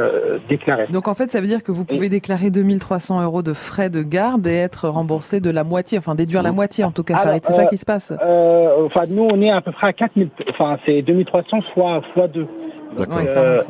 déclarée. 0.51 0.87
Donc 0.93 1.09
en 1.09 1.15
fait, 1.15 1.31
ça 1.31 1.41
veut 1.41 1.47
dire 1.47 1.63
que 1.63 1.73
vous 1.73 1.87
pouvez 1.87 2.11
déclarer 2.11 2.51
2300 2.51 3.23
euros 3.23 3.43
de 3.43 3.55
frais 3.55 3.89
de 3.89 4.03
garde 4.03 4.47
et 4.47 4.55
être 4.55 4.87
remboursé 4.91 5.41
de 5.41 5.49
la 5.49 5.65
moitié, 5.65 5.97
enfin 5.97 6.15
déduire 6.15 6.43
la 6.43 6.53
moitié 6.53 6.85
en 6.85 6.91
tout 6.93 7.05
cas. 7.05 7.41
C'est 7.43 7.53
ça 7.53 7.65
qui 7.65 7.79
se 7.79 7.87
passe? 7.87 8.13
Euh, 8.23 8.85
enfin, 8.85 9.05
nous, 9.09 9.27
on 9.33 9.41
est 9.41 9.51
à 9.51 9.63
peu 9.63 9.73
près 9.73 9.87
à 9.87 9.93
4000, 9.95 10.29
enfin, 10.51 10.79
c'est 10.85 11.01
2300 11.01 11.63
fois, 11.73 12.03
fois 12.13 12.29
2. 12.29 12.47
Euh, 12.99 13.63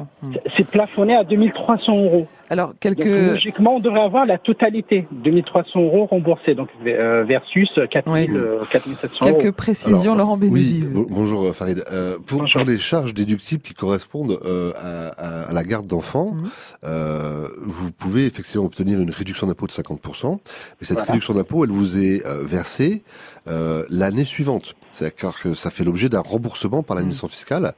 c'est 0.57 0.67
plafonné 0.67 1.15
à 1.15 1.25
2300 1.25 1.97
euros. 1.97 2.27
Alors, 2.53 2.75
quelques... 2.81 2.99
Donc, 2.99 3.07
logiquement, 3.35 3.77
on 3.77 3.81
devrait 3.81 4.03
avoir 4.03 4.27
la 4.27 4.37
totalité, 4.37 5.07
2300 5.11 5.81
euros 5.81 6.05
remboursés, 6.05 6.55
donc 6.55 6.69
euh, 6.87 7.25
versus 7.25 7.71
4000, 7.91 8.31
euh, 8.37 8.61
4700 8.71 9.27
euros. 9.27 9.38
Quelques 9.38 9.57
précisions, 9.57 10.15
Laurent 10.15 10.37
Bénédise. 10.37 10.88
Oui, 10.88 10.93
bon- 10.93 11.07
bonjour 11.09 11.47
euh, 11.47 11.53
Farid. 11.55 11.83
Euh, 11.91 12.19
pour, 12.27 12.45
pour 12.45 12.65
les 12.65 12.79
charges 12.79 13.15
déductibles 13.15 13.62
qui 13.62 13.73
correspondent 13.73 14.38
euh, 14.45 14.71
à, 14.77 15.09
à- 15.09 15.49
à 15.49 15.53
la 15.55 15.65
garde 15.65 15.87
d'enfants, 15.87 16.33
Mhm. 16.35 16.51
euh, 16.85 17.49
vous 17.62 17.91
pouvez 17.91 18.27
effectivement 18.27 18.67
obtenir 18.67 19.01
une 19.01 19.11
réduction 19.11 19.47
d'impôt 19.47 19.67
de 19.67 19.73
50%, 19.73 20.33
mais 20.33 20.38
cette 20.87 20.99
Voilà. 20.99 21.05
réduction 21.12 21.33
d'impôt, 21.33 21.65
elle 21.65 21.71
vous 21.71 21.99
est 21.99 22.23
euh, 22.27 22.43
versée 22.45 23.03
euh, 23.49 23.85
l'année 23.88 24.25
suivante. 24.25 24.75
C'est-à-dire 24.93 25.35
que 25.43 25.55
ça 25.55 25.71
fait 25.71 25.85
l'objet 25.85 26.11
d'un 26.11 26.21
remboursement 26.21 26.83
par 26.83 26.97
l'administration 26.97 27.29
fiscale. 27.35 27.73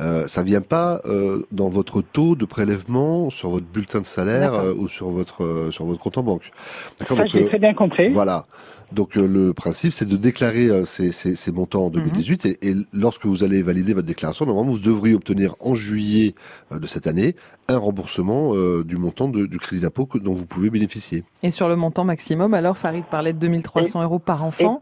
Euh, 0.00 0.26
ça 0.28 0.42
vient 0.42 0.60
pas 0.60 1.00
euh, 1.06 1.42
dans 1.50 1.68
votre 1.68 2.02
taux 2.02 2.36
de 2.36 2.44
prélèvement 2.44 3.30
sur 3.30 3.48
votre 3.48 3.64
bulletin 3.66 4.00
de 4.00 4.04
salaire 4.06 4.17
Euh, 4.26 4.74
ou 4.74 4.88
sur 4.88 5.08
votre 5.10 5.44
euh, 5.44 5.70
sur 5.70 5.84
votre 5.84 6.00
compte 6.00 6.18
en 6.18 6.22
banque. 6.22 6.50
D'accord. 6.98 7.18
J'ai 7.26 7.44
euh, 7.44 7.48
très 7.48 7.58
bien 7.58 7.74
compris. 7.74 8.08
Voilà. 8.10 8.46
Donc 8.90 9.18
euh, 9.18 9.26
le 9.26 9.52
principe, 9.52 9.92
c'est 9.92 10.08
de 10.08 10.16
déclarer 10.16 10.68
euh, 10.68 10.86
ces, 10.86 11.12
ces, 11.12 11.36
ces 11.36 11.52
montants 11.52 11.84
en 11.86 11.90
2018 11.90 12.46
et, 12.46 12.58
et 12.70 12.74
lorsque 12.94 13.26
vous 13.26 13.44
allez 13.44 13.60
valider 13.62 13.92
votre 13.92 14.06
déclaration, 14.06 14.46
normalement 14.46 14.72
vous 14.72 14.78
devriez 14.78 15.14
obtenir 15.14 15.54
en 15.60 15.74
juillet 15.74 16.34
euh, 16.72 16.78
de 16.78 16.86
cette 16.86 17.06
année 17.06 17.36
un 17.68 17.76
remboursement 17.76 18.52
euh, 18.54 18.84
du 18.84 18.96
montant 18.96 19.28
de- 19.28 19.44
du 19.44 19.58
crédit 19.58 19.82
d'impôt 19.82 20.08
dont 20.14 20.32
vous 20.32 20.46
pouvez 20.46 20.70
bénéficier. 20.70 21.22
Et 21.42 21.50
sur 21.50 21.68
le 21.68 21.76
montant 21.76 22.04
maximum, 22.04 22.54
alors 22.54 22.78
Farid 22.78 23.04
parlait 23.04 23.34
de 23.34 23.38
2300 23.38 24.02
euros 24.02 24.18
par 24.18 24.42
enfant. 24.42 24.80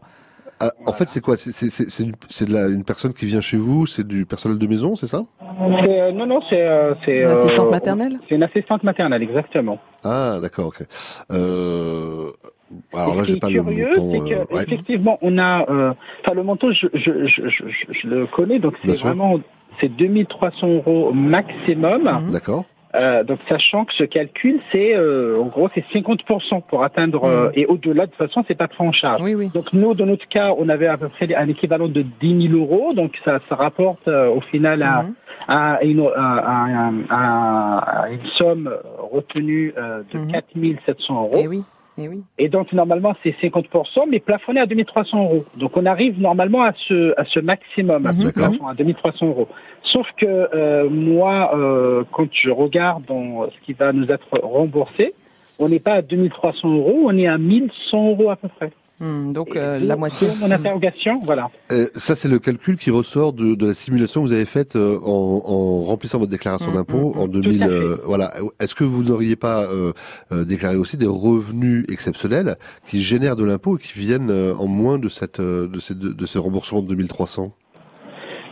Ah, 0.59 0.71
en 0.87 0.91
fait, 0.93 1.07
c'est 1.09 1.21
quoi? 1.21 1.37
C'est 1.37 1.51
c'est- 1.51 1.69
c'est- 1.69 1.89
c'est 1.89 2.03
une, 2.03 2.13
c'est 2.29 2.45
de 2.47 2.53
la- 2.53 2.67
une 2.67 2.83
personne 2.83 3.13
qui 3.13 3.25
vient 3.25 3.41
chez 3.41 3.57
vous, 3.57 3.85
c'est 3.85 4.05
du 4.05 4.25
personnel 4.25 4.57
de 4.57 4.67
maison, 4.67 4.95
c'est 4.95 5.05
ça? 5.07 5.23
Euh, 5.61 6.11
non, 6.11 6.25
non, 6.25 6.39
c'est... 6.49 6.61
euh, 6.65 6.95
c'est, 7.05 7.19
Une 7.21 7.29
assistante 7.29 7.67
euh, 7.67 7.71
maternelle? 7.71 8.19
C'est 8.27 8.35
une 8.35 8.43
assistante 8.43 8.83
maternelle, 8.83 9.21
exactement. 9.21 9.79
Ah, 10.03 10.39
d'accord, 10.41 10.67
ok. 10.67 10.83
Euh, 11.31 12.31
alors 12.93 13.15
là, 13.15 13.21
ce 13.21 13.25
qui 13.25 13.31
j'ai 13.31 13.37
est 13.37 13.39
pas 13.39 13.47
curieux, 13.49 13.89
le 13.95 14.01
montant. 14.01 14.11
c'est 14.11 14.19
que 14.19 14.39
euh, 14.39 14.55
ouais. 14.55 14.63
effectivement, 14.63 15.17
on 15.21 15.37
a, 15.37 15.69
euh, 15.69 15.93
enfin, 16.23 16.33
le 16.33 16.43
montant, 16.43 16.71
je, 16.71 16.87
je, 16.93 17.25
je, 17.27 17.47
je, 17.49 17.67
je- 17.69 17.93
je 17.93 18.07
le 18.07 18.25
connais, 18.27 18.59
donc 18.59 18.73
c'est 18.83 18.87
vraiment, 19.03 19.39
c'est 19.79 19.89
2300 19.95 20.67
euros 20.67 21.11
maximum. 21.13 22.29
D'accord. 22.31 22.65
Euh, 22.97 23.23
donc, 23.23 23.39
sachant 23.47 23.85
que 23.85 23.93
ce 23.93 24.03
calcul, 24.03 24.59
c'est, 24.71 24.95
euh, 24.95 25.39
en 25.39 25.45
gros, 25.45 25.69
c'est 25.75 25.85
50% 25.93 26.61
pour 26.67 26.83
atteindre, 26.83 27.23
euh, 27.25 27.51
et 27.53 27.65
au-delà, 27.67 28.05
de 28.07 28.11
toute 28.11 28.17
façon, 28.27 28.43
c'est 28.47 28.55
pas 28.57 28.67
pris 28.67 28.83
en 28.83 28.91
charge. 28.91 29.21
Donc, 29.53 29.71
nous, 29.71 29.93
dans 29.93 30.05
notre 30.07 30.27
cas, 30.27 30.53
on 30.57 30.67
avait 30.67 30.87
à 30.87 30.97
peu 30.97 31.09
près 31.09 31.33
un 31.35 31.47
équivalent 31.47 31.87
de 31.87 32.01
10 32.01 32.49
000 32.49 32.59
euros, 32.59 32.93
donc 32.93 33.13
ça, 33.23 33.39
ça 33.47 33.55
rapporte 33.55 34.07
euh, 34.07 34.29
au 34.29 34.41
final 34.41 34.81
à, 34.81 35.05
à, 35.47 35.83
une, 35.83 36.01
à, 36.15 36.37
à- 36.37 36.91
à- 37.09 38.01
à 38.03 38.09
une 38.09 38.25
somme 38.35 38.69
retenue 39.11 39.73
euh, 39.77 40.01
de 40.11 40.31
4 40.31 40.45
700 40.85 41.13
euros. 41.23 41.31
Et 41.37 41.47
oui, 41.47 41.63
et 41.97 42.07
oui. 42.07 42.21
Et 42.37 42.49
donc, 42.49 42.71
normalement, 42.73 43.15
c'est 43.23 43.35
50%, 43.41 44.07
mais 44.09 44.19
plafonné 44.19 44.59
à 44.59 44.65
2300 44.65 45.23
euros. 45.23 45.45
Donc, 45.55 45.75
on 45.75 45.85
arrive 45.85 46.19
normalement 46.19 46.61
à 46.61 46.73
ce, 46.87 47.13
à 47.19 47.25
ce 47.25 47.39
maximum, 47.39 48.05
à 48.05 48.13
ce 48.13 48.31
plafond, 48.31 48.67
à 48.67 48.75
2300 48.75 49.25
euros. 49.27 49.47
Sauf 49.83 50.07
que 50.17 50.25
euh, 50.25 50.89
moi, 50.89 51.51
euh, 51.55 52.03
quand 52.11 52.27
je 52.31 52.49
regarde 52.49 53.05
dans 53.05 53.49
ce 53.49 53.65
qui 53.65 53.73
va 53.73 53.93
nous 53.93 54.11
être 54.11 54.27
remboursé, 54.39 55.13
on 55.59 55.69
n'est 55.69 55.79
pas 55.79 55.93
à 55.93 56.01
2300 56.01 56.69
euros, 56.69 57.01
on 57.05 57.17
est 57.17 57.27
à 57.27 57.37
1100 57.37 58.09
euros 58.09 58.29
à 58.29 58.35
peu 58.35 58.47
près. 58.47 58.71
Hmm, 58.99 59.31
donc 59.31 59.55
euh, 59.55 59.77
la 59.77 59.95
moitié. 59.95 60.27
Mon 60.39 60.49
interrogation, 60.49 61.13
voilà. 61.23 61.51
Euh, 61.71 61.85
ça, 61.95 62.15
c'est 62.15 62.27
le 62.27 62.39
calcul 62.39 62.77
qui 62.77 62.89
ressort 62.89 63.31
de, 63.33 63.53
de 63.53 63.67
la 63.67 63.73
simulation 63.75 64.23
que 64.23 64.27
vous 64.29 64.33
avez 64.33 64.45
faite 64.47 64.75
euh, 64.75 64.97
en, 65.05 65.41
en 65.45 65.81
remplissant 65.83 66.17
votre 66.17 66.31
déclaration 66.31 66.71
d'impôt 66.71 67.13
en 67.15 67.27
2000. 67.27 67.59
fait. 67.59 67.65
euh, 67.69 67.97
voilà. 68.05 68.31
Est-ce 68.59 68.73
que 68.73 68.83
vous 68.83 69.03
n'auriez 69.03 69.35
pas 69.35 69.65
euh, 69.65 69.93
euh, 70.31 70.45
déclaré 70.45 70.77
aussi 70.77 70.97
des 70.97 71.05
revenus 71.05 71.85
exceptionnels 71.91 72.55
qui 72.89 72.99
génèrent 73.01 73.35
de 73.35 73.43
l'impôt 73.45 73.77
et 73.77 73.81
qui 73.81 73.99
viennent 73.99 74.31
euh, 74.31 74.55
en 74.55 74.65
moins 74.65 74.97
de 74.97 75.09
cette 75.09 75.39
euh, 75.39 75.67
de 75.67 75.79
ces 75.79 75.93
de, 75.93 76.09
de 76.09 76.25
ce 76.25 76.39
remboursement 76.39 76.81
de 76.81 76.87
2300 76.87 77.51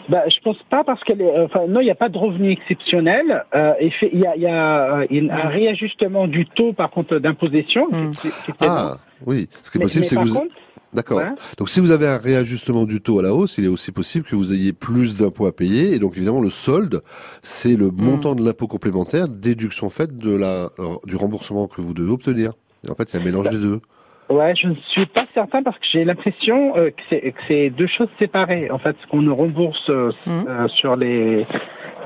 Bah, 0.10 0.22
je 0.30 0.40
pense 0.44 0.58
pas 0.70 0.84
parce 0.84 1.04
que 1.04 1.14
les- 1.14 1.32
enfin 1.44 1.62
non, 1.68 1.80
il 1.82 1.86
n'y 1.86 1.90
a 1.90 1.96
pas 1.96 2.10
de 2.10 2.18
revenu 2.20 2.52
exceptionnel. 2.52 3.44
Euh, 3.56 3.74
il 3.82 4.20
y 4.20 4.28
a, 4.28 4.36
il 4.36 4.42
y 4.44 4.48
a 4.48 5.00
euh, 5.00 5.06
une- 5.10 5.32
un 5.32 5.48
réajustement 5.50 6.28
du 6.28 6.46
taux 6.46 6.74
par 6.74 6.92
contre 6.92 7.18
d'imposition. 7.18 7.88
Ah, 8.60 8.98
oui. 9.26 9.48
Ce 9.64 9.72
qui 9.72 9.78
est 9.78 9.80
Mais- 9.80 9.86
possible, 9.86 10.06
c'est 10.06 10.16
que 10.16 10.22
vous. 10.22 10.34
contre- 10.34 10.56
D'accord. 10.94 11.22
Donc, 11.58 11.70
si 11.70 11.82
vous 11.82 11.92
avez 11.92 12.08
un 12.08 12.18
réajustement 12.18 12.86
du 12.86 13.02
taux 13.02 13.20
à 13.20 13.24
la 13.24 13.34
hausse, 13.34 13.58
il 13.58 13.66
est 13.66 13.70
aussi 13.70 13.92
possible 13.92 14.26
que 14.26 14.34
vous 14.36 14.54
ayez 14.54 14.72
plus 14.72 15.18
d'impôts 15.18 15.46
à 15.46 15.52
payer. 15.52 15.94
Et 15.94 16.00
donc, 16.00 16.16
évidemment, 16.16 16.40
le 16.40 16.50
solde, 16.50 17.02
c'est 17.42 17.76
le 17.76 17.92
montant 17.92 18.34
de 18.34 18.46
l'impôt 18.46 18.68
complémentaire, 18.68 19.28
déduction 19.28 19.90
faite 19.90 20.16
de 20.16 20.34
la, 20.34 20.70
euh, 20.80 20.96
du 21.06 21.18
remboursement 21.18 21.68
que 21.68 21.82
vous 21.82 21.94
devez 21.94 22.12
obtenir. 22.12 22.54
Et 22.88 22.92
en 22.92 22.96
fait, 22.96 23.10
c'est 23.10 23.18
un 23.18 23.24
mélange 23.24 23.50
des 23.50 23.58
deux. 23.58 23.82
Ouais, 24.30 24.56
je 24.56 24.68
ne 24.70 24.76
suis 24.88 25.06
pas 25.06 25.26
certain 25.34 25.62
parce 25.64 25.78
que 25.78 25.86
j'ai 25.92 26.06
l'impression 26.06 26.78
euh, 26.78 26.90
que 26.92 27.02
c'est 27.10 27.20
que 27.32 27.40
c'est 27.48 27.70
deux 27.72 27.88
choses 27.88 28.08
séparées. 28.18 28.72
En 28.72 28.80
fait, 28.80 28.96
ce 29.02 29.08
qu'on 29.08 29.22
nous 29.22 29.36
rembourse 29.36 29.90
euh, 29.90 30.12
euh, 30.28 30.68
sur 30.70 30.96
les 30.96 31.46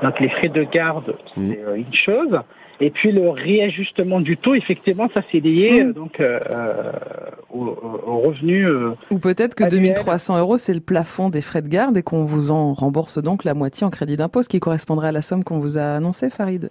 donc 0.02 0.18
les 0.18 0.28
frais 0.30 0.48
de 0.48 0.64
garde, 0.64 1.14
c'est 1.36 1.60
euh, 1.64 1.76
une 1.76 1.94
chose. 1.94 2.40
Et 2.82 2.90
puis 2.90 3.12
le 3.12 3.28
réajustement 3.30 4.20
du 4.20 4.36
taux, 4.38 4.54
effectivement, 4.54 5.08
ça 5.12 5.22
c'est 5.30 5.40
lié 5.40 5.82
euh, 5.82 5.92
donc 5.92 6.18
euh, 6.20 6.38
euh, 6.50 6.92
au, 7.52 7.66
au- 7.66 8.10
au 8.10 8.18
revenu. 8.20 8.64
euh, 8.66 8.90
Ou 9.10 9.18
peut-être 9.18 9.54
que 9.54 9.64
annuel. 9.64 9.80
2300 9.94 10.38
euros, 10.38 10.56
c'est 10.56 10.72
le 10.74 10.80
plafond 10.80 11.28
des 11.28 11.42
frais 11.42 11.60
de 11.62 11.68
garde 11.68 11.96
et 11.98 12.02
qu'on 12.02 12.24
vous 12.24 12.50
en 12.50 12.72
rembourse 12.72 13.18
donc 13.22 13.44
la 13.44 13.52
moitié 13.54 13.86
en 13.86 13.90
crédit 13.90 14.16
d'impôt, 14.16 14.42
ce 14.42 14.48
qui 14.48 14.60
correspondrait 14.60 15.08
à 15.08 15.12
la 15.12 15.22
somme 15.22 15.44
qu'on 15.44 15.58
vous 15.58 15.76
a 15.76 15.82
annoncée, 15.96 16.30
Farid. 16.30 16.70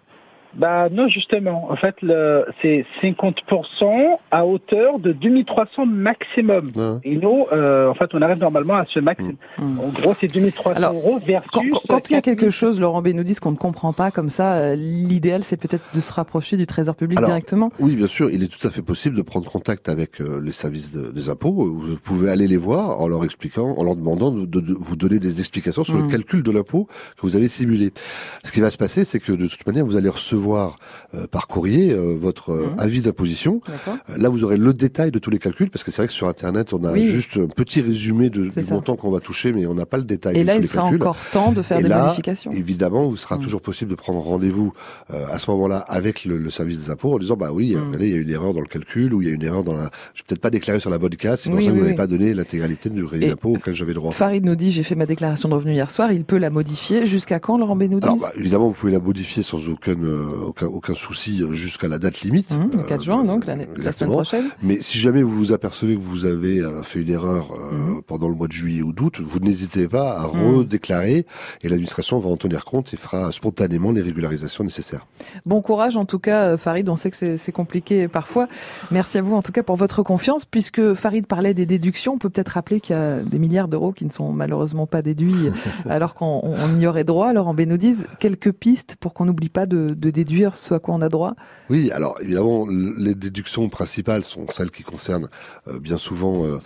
Bah 0.55 0.89
non, 0.91 1.07
justement. 1.07 1.71
En 1.71 1.75
fait, 1.75 1.95
le, 2.01 2.45
c'est 2.61 2.85
50% 3.01 4.17
à 4.31 4.45
hauteur 4.45 4.99
de 4.99 5.11
2300 5.11 5.85
maximum. 5.85 6.69
Et 7.03 7.15
nous, 7.17 7.45
euh, 7.51 7.87
en 7.89 7.93
fait, 7.93 8.09
on 8.13 8.21
arrive 8.21 8.39
normalement 8.39 8.75
à 8.75 8.85
ce 8.87 8.99
maximum. 8.99 9.35
En 9.59 9.89
gros, 9.89 10.15
c'est 10.19 10.27
2300 10.27 10.93
euros 10.93 11.19
versus... 11.25 11.49
Quand, 11.51 11.61
quand- 11.71 11.81
quand 11.87 12.09
il 12.09 12.13
y 12.13 12.15
a 12.15 12.21
quelque 12.21 12.49
chose, 12.49 12.79
Laurent 12.81 13.01
B 13.01 13.09
nous 13.09 13.23
dit 13.23 13.35
qu'on 13.35 13.51
ne 13.51 13.57
comprend 13.57 13.93
pas 13.93 14.11
comme 14.11 14.29
ça, 14.29 14.53
euh, 14.55 14.75
l'idéal 14.75 15.43
c'est 15.43 15.57
peut-être 15.57 15.83
de 15.93 16.01
se 16.01 16.11
rapprocher 16.11 16.57
du 16.57 16.65
Trésor 16.65 16.95
public 16.95 17.17
Alors, 17.19 17.29
directement. 17.29 17.69
Oui, 17.79 17.95
bien 17.95 18.07
sûr, 18.07 18.29
il 18.31 18.43
est 18.43 18.47
tout 18.47 18.65
à 18.67 18.71
fait 18.71 18.81
possible 18.81 19.15
de 19.15 19.21
prendre 19.21 19.49
contact 19.49 19.87
avec 19.87 20.19
euh, 20.21 20.41
les 20.43 20.51
services 20.51 20.91
de- 20.91 21.11
des 21.11 21.29
impôts. 21.29 21.51
Vous 21.51 21.97
pouvez 22.03 22.29
aller 22.31 22.47
les 22.47 22.57
voir 22.57 22.99
en 23.01 23.07
leur 23.07 23.23
expliquant, 23.23 23.75
en 23.77 23.83
leur 23.83 23.95
demandant 23.95 24.31
de, 24.31 24.45
de- 24.45 24.61
de 24.61 24.73
vous 24.73 24.95
donner 24.95 25.19
des 25.19 25.39
explications 25.39 25.83
sur 25.83 25.95
Mm. 25.95 26.01
le 26.03 26.07
calcul 26.07 26.43
de 26.43 26.51
l'impôt 26.51 26.87
que 27.17 27.21
vous 27.21 27.35
avez 27.35 27.49
simulé. 27.49 27.91
Ce 28.43 28.51
qui 28.51 28.61
va 28.61 28.71
se 28.71 28.77
passer, 28.77 29.05
c'est 29.05 29.19
que 29.19 29.31
de 29.31 29.45
toute 29.47 29.65
manière, 29.67 29.85
vous 29.85 29.95
allez 29.95 30.09
recevoir 30.09 30.38
euh, 31.13 31.27
par 31.27 31.47
courrier 31.47 31.91
euh, 31.91 32.15
votre 32.19 32.51
euh, 32.51 32.67
avis 32.77 33.01
d'imposition. 33.01 33.61
Euh, 33.69 34.17
Là, 34.17 34.29
vous 34.29 34.43
aurez 34.43 34.57
le 34.57 34.73
détail 34.73 35.11
de 35.11 35.19
tous 35.19 35.29
les 35.29 35.37
calculs, 35.39 35.69
parce 35.69 35.83
que 35.83 35.91
c'est 35.91 36.01
vrai 36.01 36.07
que 36.07 36.13
sur 36.13 36.27
Internet, 36.27 36.73
on 36.73 36.83
a 36.83 36.91
Oui. 36.93 37.05
juste 37.05 37.37
un 37.37 37.47
petit 37.47 37.81
résumé 37.81 38.29
de, 38.29 38.43
du 38.47 38.49
ça. 38.63 38.73
montant 38.73 38.95
qu'on 38.95 39.11
va 39.11 39.19
toucher, 39.19 39.53
mais 39.53 39.65
on 39.67 39.75
n'a 39.75 39.85
pas 39.85 39.97
le 39.97 40.03
détail 40.03 40.37
Et 40.37 40.41
de 40.41 40.45
là, 40.47 40.53
tous 40.53 40.59
il 40.59 40.61
les 40.63 40.67
sera 40.67 40.81
calculs. 40.83 41.01
encore 41.01 41.17
temps 41.31 41.51
de 41.51 41.61
faire 41.61 41.79
Et 41.79 41.83
des 41.83 41.89
là, 41.89 42.03
modifications. 42.03 42.51
Évidemment, 42.51 43.09
il 43.11 43.17
sera 43.17 43.37
Mm. 43.37 43.41
toujours 43.41 43.61
possible 43.61 43.91
de 43.91 43.95
prendre 43.95 44.19
rendez-vous 44.19 44.73
euh, 45.13 45.25
à 45.31 45.39
ce 45.39 45.49
moment-là 45.51 45.77
avec 45.87 46.25
le, 46.25 46.37
le 46.37 46.49
service 46.49 46.77
des 46.79 46.89
impôts 46.89 47.13
en 47.15 47.19
disant 47.19 47.35
bah 47.35 47.51
oui, 47.53 47.75
Mm. 47.75 47.85
regardez, 47.87 48.07
il 48.07 48.13
y 48.15 48.17
a 48.17 48.21
une 48.21 48.29
erreur 48.31 48.53
dans 48.53 48.61
le 48.61 48.67
calcul 48.67 49.13
ou 49.13 49.21
il 49.21 49.27
y 49.27 49.31
a 49.31 49.33
une 49.33 49.43
erreur 49.43 49.63
dans 49.63 49.73
la. 49.75 49.89
Je 50.13 50.21
vais 50.21 50.25
peut-être 50.27 50.41
pas 50.41 50.49
déclaré 50.49 50.79
sur 50.79 50.89
la 50.89 50.97
bonne 50.97 51.15
case, 51.15 51.41
c'est 51.41 51.49
pour 51.49 51.57
Oui, 51.59 51.65
ça 51.65 51.69
que 51.71 51.73
oui, 51.75 51.79
vous 51.79 51.85
n'avez 51.85 51.95
pas 51.97 52.07
donné 52.07 52.33
l'intégralité 52.33 52.89
du 52.89 53.03
crédit 53.05 53.27
d'impôt 53.27 53.55
auquel 53.55 53.73
j'avais 53.73 53.93
droit. 53.93 54.11
Farid 54.11 54.43
nous 54.45 54.55
dit 54.55 54.71
j'ai 54.71 54.83
fait 54.83 54.95
ma 54.95 55.05
déclaration 55.05 55.49
de 55.49 55.53
revenus 55.55 55.75
hier 55.75 55.89
soir, 55.91 56.11
il 56.11 56.23
peut 56.25 56.37
la 56.37 56.49
modifier. 56.49 57.05
Jusqu'à 57.05 57.39
quand, 57.39 57.57
Laurent 57.57 57.75
Bénoudis 57.75 58.05
Alors, 58.05 58.17
bah, 58.19 58.31
évidemment, 58.37 58.67
vous 58.67 58.73
pouvez 58.73 58.91
la 58.91 58.99
modifier 58.99 59.43
sans 59.43 59.67
aucun, 59.69 59.95
euh, 60.03 60.25
aucun, 60.47 60.67
aucun 60.67 60.93
souci 60.95 61.41
euh, 61.43 61.53
jusqu'à 61.53 61.87
la 61.87 61.99
date 61.99 62.21
limite. 62.21 62.51
Mmh, 62.51 62.69
le 62.73 62.79
Euh, 62.79 62.83
4 62.87 63.03
juin, 63.03 63.23
donc, 63.23 63.45
l'année- 63.45 63.67
la 63.77 63.91
semaine 63.91 64.11
prochaine. 64.11 64.45
Mais 64.61 64.79
si 64.81 64.97
jamais 64.97 65.23
vous 65.23 65.35
vous 65.35 65.51
apercevez 65.51 65.95
que 65.95 66.01
vous 66.01 66.25
avez 66.25 66.59
euh, 66.59 66.83
fait 66.83 67.01
une 67.01 67.09
erreur 67.09 67.47
euh, 67.51 67.75
Mmh. 67.75 68.01
pendant 68.07 68.27
le 68.29 68.35
mois 68.35 68.47
de 68.47 68.51
juillet 68.53 68.81
ou 68.81 68.93
d'août, 68.93 69.19
vous 69.25 69.39
n'hésitez 69.39 69.87
pas 69.87 70.17
à 70.19 70.27
Mhm. 70.27 70.55
redéclarer 70.57 71.25
et 71.61 71.69
l'administration 71.69 72.19
va 72.19 72.29
en 72.29 72.37
tenir 72.37 72.65
compte 72.65 72.93
et 72.93 72.97
fera 72.97 73.31
spontanément 73.31 73.91
les 73.91 74.01
régularisations 74.01 74.63
nécessaires. 74.63 75.05
Bon 75.45 75.61
courage 75.61 75.97
en 75.97 76.05
tout 76.05 76.19
cas, 76.19 76.43
euh, 76.53 76.57
Farid. 76.57 76.87
On 76.89 76.95
sait 76.95 77.11
que 77.11 77.37
c'est 77.37 77.51
compliqué 77.51 78.07
parfois. 78.07 78.47
Merci 78.91 79.17
à 79.17 79.21
vous 79.21 79.35
en 79.35 79.41
tout 79.41 79.51
cas 79.51 79.63
pour 79.63 79.75
votre 79.75 80.03
confiance. 80.03 80.45
Puisque 80.45 80.93
Farid 80.93 81.27
parlait 81.27 81.53
des 81.53 81.65
déductions, 81.65 82.13
on 82.13 82.17
peut 82.17 82.29
peut-être 82.29 82.49
rappeler 82.49 82.79
qu'il 82.79 82.95
y 82.95 82.99
a 82.99 83.19
des 83.19 83.39
milliards 83.39 83.67
d'euros 83.67 83.91
qui 83.91 84.05
ne 84.05 84.11
sont 84.11 84.31
malheureusement 84.31 84.87
pas 84.87 85.01
déduits 85.01 85.33
alors 85.89 86.13
qu'on 86.15 86.41
on- 86.43 86.55
on 86.59 86.77
y 86.77 86.87
aurait 86.87 87.03
droit. 87.03 87.27
Alors 87.27 87.47
en 87.47 87.53
Bénoudise, 87.53 88.07
quelques 88.19 88.51
pistes 88.51 88.95
pour 88.99 89.13
qu'on 89.13 89.25
n'oublie 89.25 89.49
pas 89.49 89.65
de, 89.65 89.93
de 89.97 90.09
déduire 90.19 90.55
ce 90.55 90.73
à 90.73 90.79
quoi 90.79 90.93
on 90.95 91.01
a 91.01 91.09
droit. 91.09 91.33
Oui, 91.69 91.91
alors 91.91 92.17
évidemment, 92.21 92.65
les 92.67 93.15
déductions 93.15 93.69
principales 93.69 94.23
sont 94.25 94.45
celles 94.51 94.71
qui 94.71 94.83
concernent 94.83 95.29
euh, 95.67 95.79
bien 95.79 95.97
souvent 95.97 96.45
euh, 96.45 96.57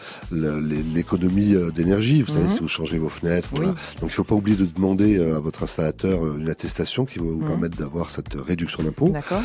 l'économie 0.94 1.54
euh, 1.56 1.72
d'énergie. 1.72 2.22
Vous 2.22 2.32
savez, 2.34 2.46
Mhm. 2.46 2.50
si 2.52 2.60
vous 2.60 2.68
changez 2.68 2.98
vos 2.98 3.10
fenêtres, 3.10 3.50
voilà. 3.52 3.70
Oui. 3.72 3.76
donc 4.00 4.10
il 4.10 4.14
ne 4.14 4.22
faut 4.22 4.24
pas 4.24 4.36
oublier 4.36 4.58
de 4.58 4.66
demander 4.66 5.20
à 5.20 5.40
votre 5.40 5.64
installateur 5.64 6.38
une 6.38 6.50
attestation 6.50 7.06
qui 7.06 7.20
va 7.20 7.26
vous 7.26 7.42
Mhm. 7.42 7.48
permettre 7.48 7.78
d'avoir 7.78 8.10
cette 8.10 8.34
réduction 8.36 8.84
d'impôt. 8.84 9.10
D'accord. 9.10 9.42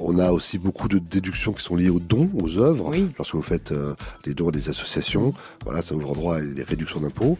On 0.00 0.18
a 0.18 0.32
aussi 0.32 0.58
beaucoup 0.58 0.88
de 0.88 0.98
déductions 0.98 1.52
qui 1.52 1.62
sont 1.62 1.76
liées 1.76 1.90
aux 1.90 2.00
dons, 2.00 2.30
aux 2.34 2.58
œuvres. 2.58 2.92
Lorsque 3.18 3.34
vous 3.34 3.42
faites 3.42 3.72
des 4.24 4.34
dons 4.34 4.48
à 4.48 4.52
des 4.52 4.68
associations, 4.68 5.32
voilà, 5.64 5.82
ça 5.82 5.94
ouvre 5.94 6.14
droit 6.14 6.36
à 6.36 6.40
des 6.40 6.62
réductions 6.62 7.00
d'impôts. 7.00 7.38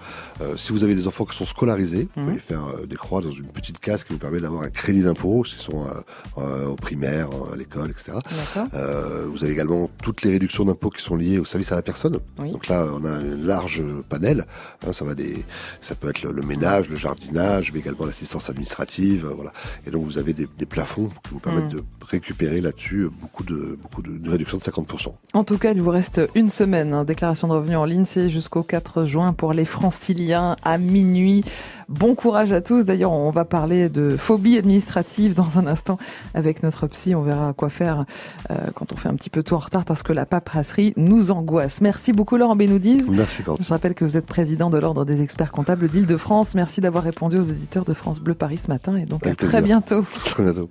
Si 0.57 0.73
vous 0.73 0.85
avez 0.85 0.95
des 0.95 1.07
enfants 1.07 1.25
qui 1.25 1.37
sont 1.37 1.47
scolarisés, 1.47 2.09
vous 2.15 2.23
Mhm. 2.23 2.29
pouvez 2.29 2.39
faire 2.41 2.65
des 2.87 2.97
croix 2.97 3.21
dans 3.21 3.31
une 3.31 3.47
petite 3.49 3.79
case 3.79 4.05
qui 4.05 4.13
vous 4.13 4.19
permet 4.19 4.41
d'avoir 4.41 4.63
un 4.63 4.71
crédit 4.71 5.03
d'impôt. 5.03 5.45
Ce 5.45 5.59
sont 5.59 5.87
au 6.37 6.75
primaire, 6.77 7.29
à 7.53 7.57
l'école, 7.57 7.91
etc. 7.91 8.19
Euh, 8.75 9.27
vous 9.29 9.43
avez 9.45 9.53
également 9.53 9.91
toutes 10.03 10.23
les 10.23 10.31
réductions 10.33 10.65
d'impôts 10.65 10.91
qui 10.91 11.03
sont 11.03 11.17
liées 11.17 11.39
au 11.39 11.45
service 11.45 11.73
à 11.73 11.77
la 11.77 11.83
personne. 11.83 12.19
Donc 12.39 12.69
là, 12.69 12.87
on 12.93 13.05
a 13.05 13.11
un 13.11 13.23
large 13.37 13.83
panel. 14.09 14.45
Hein, 14.87 14.93
ça 14.93 15.05
va 15.05 15.15
des, 15.15 15.45
ça 15.83 15.95
peut 15.95 16.09
être 16.09 16.23
le, 16.23 16.33
le 16.33 16.43
ménage, 16.43 16.89
le 16.89 16.97
jardinage, 16.97 17.73
mais 17.73 17.81
également 17.81 18.07
l'assistance 18.07 18.49
administrative, 18.51 19.27
euh, 19.27 19.35
voilà. 19.35 19.53
Et 19.87 19.91
donc 19.91 20.05
vous 20.05 20.19
avez 20.19 20.33
des, 20.33 20.47
des 20.59 20.67
plafonds 20.67 21.09
qui 21.09 21.31
vous 21.31 21.39
permettent 21.41 21.59
Mm. 21.59 21.69
de 21.79 21.83
récupérer 22.09 22.61
là-dessus 22.61 23.09
beaucoup 23.21 23.43
de 23.45 23.77
beaucoup 23.83 24.01
de, 24.01 24.17
de 24.17 24.31
réduction 24.31 24.59
de 24.59 24.63
50%. 24.63 25.13
En 25.35 25.45
tout 25.45 25.59
cas, 25.59 25.73
il 25.73 25.83
vous 25.83 25.91
reste 25.91 26.21
une 26.35 26.49
semaine. 26.51 26.93
hein. 26.93 27.05
Déclaration 27.05 27.49
de 27.49 27.53
revenus 27.55 27.77
en 27.77 27.85
ligne, 27.85 28.05
c'est 28.05 28.31
jusqu'au 28.31 28.63
4 28.63 29.05
juin 29.05 29.33
pour 29.33 29.53
les 29.53 29.65
franciliens 29.65 30.57
à 30.63 30.79
minuit. 30.79 31.45
Bon 31.89 32.15
courage 32.15 32.53
à 32.53 32.61
tous. 32.61 32.85
D'ailleurs, 32.85 33.13
on 33.13 33.31
va 33.31 33.47
parler 33.47 33.89
de 33.89 34.17
phobie 34.17 34.59
administrative 34.59 35.33
dans 35.35 35.59
un 35.59 35.67
instant 35.67 35.97
avec 36.35 36.63
notre 36.63 36.87
psy. 36.87 37.15
On 37.15 37.23
verra 37.23 37.55
quoi 37.55 37.71
faire 37.71 38.05
euh, 38.51 38.57
quand 38.75 38.93
on 38.93 38.97
fait 38.97 39.09
un 39.09 39.15
petit 39.15 39.31
peu 39.31 39.43
tout 39.43 39.55
en 39.55 39.59
retard 39.59 39.87
parce 39.87 40.03
que 40.03 40.13
la 40.13 40.27
paperasserie 40.27 40.93
nous 40.97 41.31
angoisse. 41.31 41.81
Merci 41.81 42.13
beaucoup 42.13 42.37
Laurent 42.37 42.57
Benoudiz. 42.57 43.09
Merci 43.09 43.43
Quentin. 43.43 43.65
Je 43.65 43.69
rappelle 43.71 43.95
que 43.95 44.05
vous 44.05 44.19
êtes 44.19 44.27
président 44.27 44.69
de 44.69 44.79
l'Ordre 44.79 45.07
des 45.07 45.23
experts 45.23 45.51
comptables 45.51 45.89
d'Île-de-France. 45.89 46.55
Merci 46.55 46.83
d'avoir 46.83 47.05
répondu 47.05 47.39
aux 47.39 47.51
auditeurs 47.51 47.87
de 47.87 47.95
France 47.95 48.21
Bleu 48.21 48.35
Paris 48.35 48.59
ce 48.59 48.69
matin 48.69 48.97
et 48.97 49.07
donc 49.07 49.27
Avec 49.27 49.43
à 49.43 49.47
très 49.47 49.63
bientôt. 49.63 50.05
Très 50.27 50.43
bientôt. 50.43 50.69